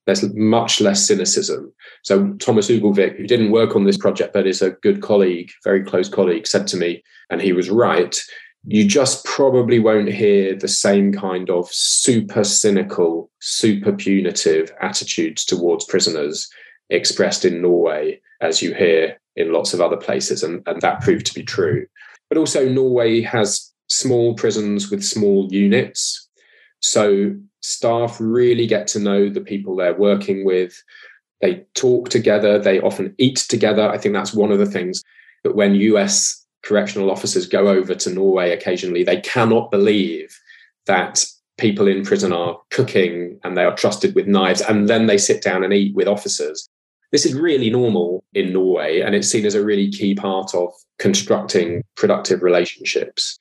[0.05, 1.73] There's much less cynicism.
[2.03, 5.83] So, Thomas Ugelvik, who didn't work on this project but is a good colleague, very
[5.83, 8.21] close colleague, said to me, and he was right
[8.65, 15.85] you just probably won't hear the same kind of super cynical, super punitive attitudes towards
[15.85, 16.49] prisoners
[16.89, 20.43] expressed in Norway as you hear in lots of other places.
[20.43, 21.87] And, and that proved to be true.
[22.29, 26.29] But also, Norway has small prisons with small units.
[26.81, 30.81] So staff really get to know the people they're working with.
[31.41, 33.89] They talk together, they often eat together.
[33.89, 35.03] I think that's one of the things
[35.43, 40.39] that when US correctional officers go over to Norway occasionally, they cannot believe
[40.87, 41.25] that
[41.59, 45.43] people in prison are cooking and they are trusted with knives, and then they sit
[45.43, 46.69] down and eat with officers.
[47.13, 50.73] This is really normal in Norway, and it's seen as a really key part of
[50.99, 53.39] constructing productive relationships.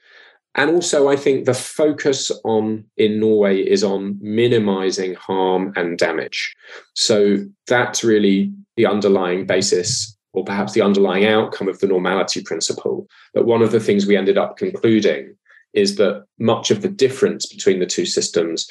[0.56, 6.54] And also, I think the focus on in Norway is on minimizing harm and damage.
[6.94, 13.08] So that's really the underlying basis or perhaps the underlying outcome of the normality principle.
[13.34, 15.36] But one of the things we ended up concluding
[15.74, 18.68] is that much of the difference between the two systems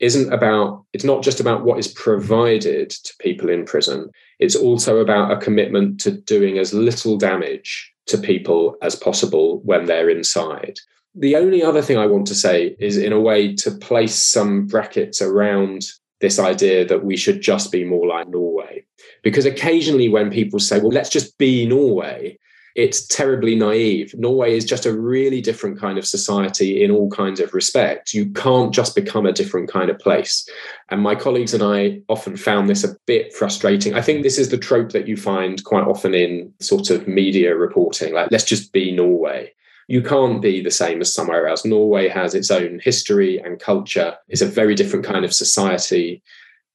[0.00, 4.98] isn't about, it's not just about what is provided to people in prison, it's also
[4.98, 10.78] about a commitment to doing as little damage to people as possible when they're inside.
[11.14, 14.66] The only other thing I want to say is, in a way, to place some
[14.66, 15.84] brackets around
[16.22, 18.84] this idea that we should just be more like Norway.
[19.22, 22.38] Because occasionally, when people say, well, let's just be Norway,
[22.74, 24.14] it's terribly naive.
[24.16, 28.14] Norway is just a really different kind of society in all kinds of respects.
[28.14, 30.48] You can't just become a different kind of place.
[30.88, 33.94] And my colleagues and I often found this a bit frustrating.
[33.94, 37.54] I think this is the trope that you find quite often in sort of media
[37.54, 39.52] reporting like, let's just be Norway
[39.88, 41.64] you can't be the same as somewhere else.
[41.64, 44.16] Norway has its own history and culture.
[44.28, 46.22] It's a very different kind of society.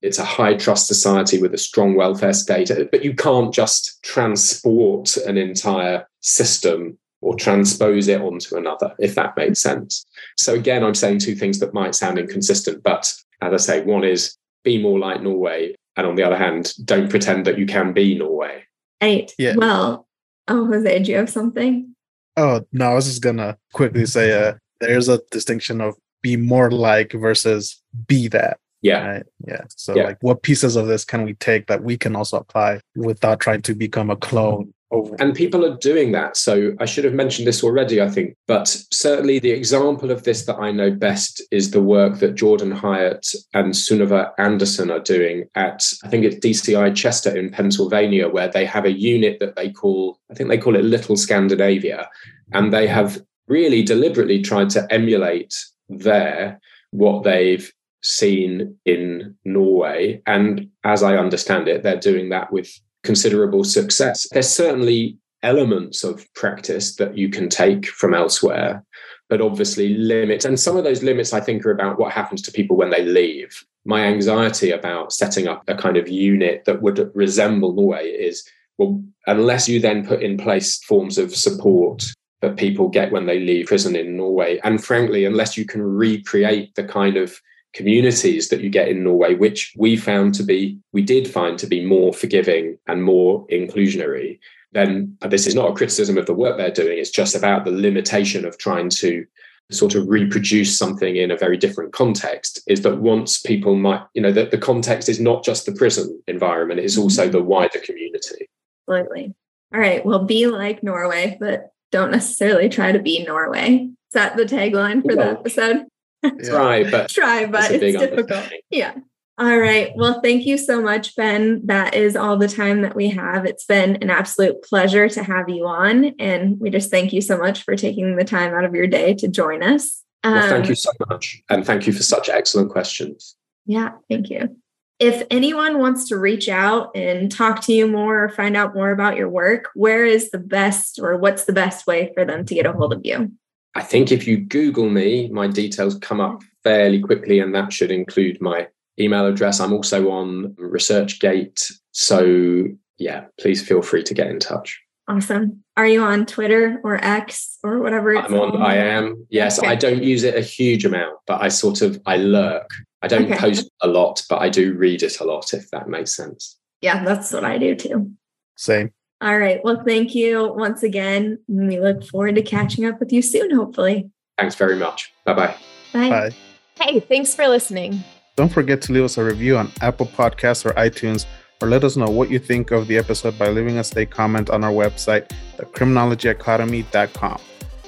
[0.02, 5.18] It's a high trust society with a strong welfare state, but you can't just transport
[5.18, 10.06] an entire system or transpose it onto another, if that makes sense.
[10.38, 14.04] So, again, I'm saying two things that might sound inconsistent, but as I say, one
[14.04, 15.76] is be more like Norway.
[15.96, 18.66] And on the other hand, don't pretend that you can be Norway.
[19.02, 19.34] Eight.
[19.40, 19.56] Yeah.
[19.56, 20.08] Well,
[20.48, 21.96] oh, Jose, do you have something?
[22.38, 26.38] Oh, no, I was just going to quickly say uh, there's a distinction of be
[26.38, 28.60] more like versus be that.
[28.82, 29.08] Yeah.
[29.08, 29.24] Right?
[29.48, 29.64] Yeah.
[29.70, 30.04] So, yeah.
[30.04, 33.64] like, what pieces of this can we take that we can also apply without trying
[33.64, 34.74] to become a clone.
[34.90, 36.38] And people are doing that.
[36.38, 38.36] So I should have mentioned this already, I think.
[38.48, 42.72] But certainly the example of this that I know best is the work that Jordan
[42.72, 48.48] Hyatt and Synøve Andersen are doing at, I think it's SCI Chester in Pennsylvania, where
[48.48, 52.10] they have a unit that they call, I think they call it Little Scandinavia.
[52.54, 55.54] And they have really deliberately tried to emulate
[55.90, 56.62] there
[56.92, 57.72] what they've
[58.02, 60.22] seen in Norway.
[60.26, 62.70] And as I understand it, they're doing that with
[63.08, 64.28] considerable success.
[64.32, 68.84] There's certainly elements of practice that you can take from elsewhere,
[69.30, 70.44] but obviously limits.
[70.44, 73.06] And some of those limits, I think, are about what happens to people when they
[73.06, 73.64] leave.
[73.86, 78.44] My anxiety about setting up a kind of unit that would resemble Norway is
[78.78, 82.04] well, unless you then put in place forms of support
[82.42, 86.76] that people get when they leave prison in Norway, and frankly, unless you can recreate
[86.76, 87.42] the kind of
[87.78, 91.68] communities that you get in Norway, which we found to be, we did find to
[91.68, 94.40] be more forgiving and more inclusionary,
[94.72, 96.98] then this is not a criticism of the work they're doing.
[96.98, 99.26] It's just about the limitation of trying to
[99.70, 104.22] sort of reproduce something in a very different context is that once people might, you
[104.22, 107.34] know, that the context is not just the prison environment, it's also mm-hmm.
[107.34, 108.50] the wider community.
[108.90, 109.36] Absolutely.
[109.74, 110.04] All right.
[110.06, 113.90] Well, be like Norway, but don't necessarily try to be Norway.
[114.10, 115.86] Is that the tagline for the episode?
[116.44, 118.52] Try, but try, but it's, it's difficult.
[118.70, 118.96] Yeah.
[119.40, 119.92] All right.
[119.96, 121.62] Well, thank you so much, Ben.
[121.68, 123.46] That is all the time that we have.
[123.46, 126.16] It's been an absolute pleasure to have you on.
[126.18, 129.14] And we just thank you so much for taking the time out of your day
[129.14, 130.04] to join us.
[130.24, 131.40] Um, well, thank you so much.
[131.50, 133.36] And thank you for such excellent questions.
[133.68, 134.58] Yeah, thank you.
[134.98, 138.90] If anyone wants to reach out and talk to you more or find out more
[138.90, 142.56] about your work, where is the best or what's the best way for them to
[142.56, 143.32] get a hold of you?
[143.78, 147.92] I think if you Google me, my details come up fairly quickly, and that should
[147.92, 148.68] include my
[149.00, 149.60] email address.
[149.60, 151.72] I'm also on ResearchGate.
[151.92, 152.66] So,
[152.98, 154.82] yeah, please feel free to get in touch.
[155.08, 155.64] Awesome.
[155.78, 158.18] Are you on Twitter or X or whatever?
[158.18, 158.60] I'm on.
[158.60, 159.28] I am.
[159.30, 159.68] Yes, okay.
[159.68, 162.72] I don't use it a huge amount, but I sort of I lurk.
[163.04, 163.38] I don't okay.
[163.38, 165.54] post a lot, but I do read it a lot.
[165.54, 166.58] If that makes sense.
[166.82, 168.12] Yeah, that's what I do too.
[168.56, 168.92] Same.
[169.20, 169.60] All right.
[169.64, 171.40] Well, thank you once again.
[171.48, 174.12] We look forward to catching up with you soon, hopefully.
[174.38, 175.12] Thanks very much.
[175.26, 175.56] Bye-bye.
[175.92, 176.10] Bye.
[176.10, 176.32] Bye.
[176.80, 178.04] Hey, thanks for listening.
[178.36, 181.26] Don't forget to leave us a review on Apple Podcasts or iTunes,
[181.60, 184.52] or let us know what you think of the episode by leaving us a comment
[184.52, 187.42] on our website, thecriminologyacademy.com.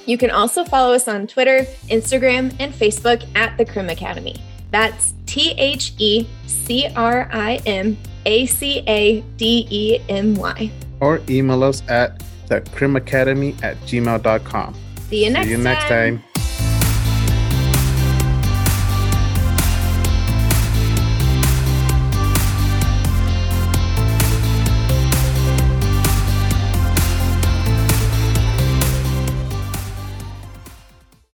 [0.06, 4.42] You can also follow us on Twitter, Instagram, and Facebook at The Crim Academy.
[4.72, 10.72] That's T H E C R I M A C A D E M Y
[11.00, 14.74] or email us at thecrimacademy at gmail.com.
[15.08, 16.18] See you next, See you next time.
[16.18, 16.29] time.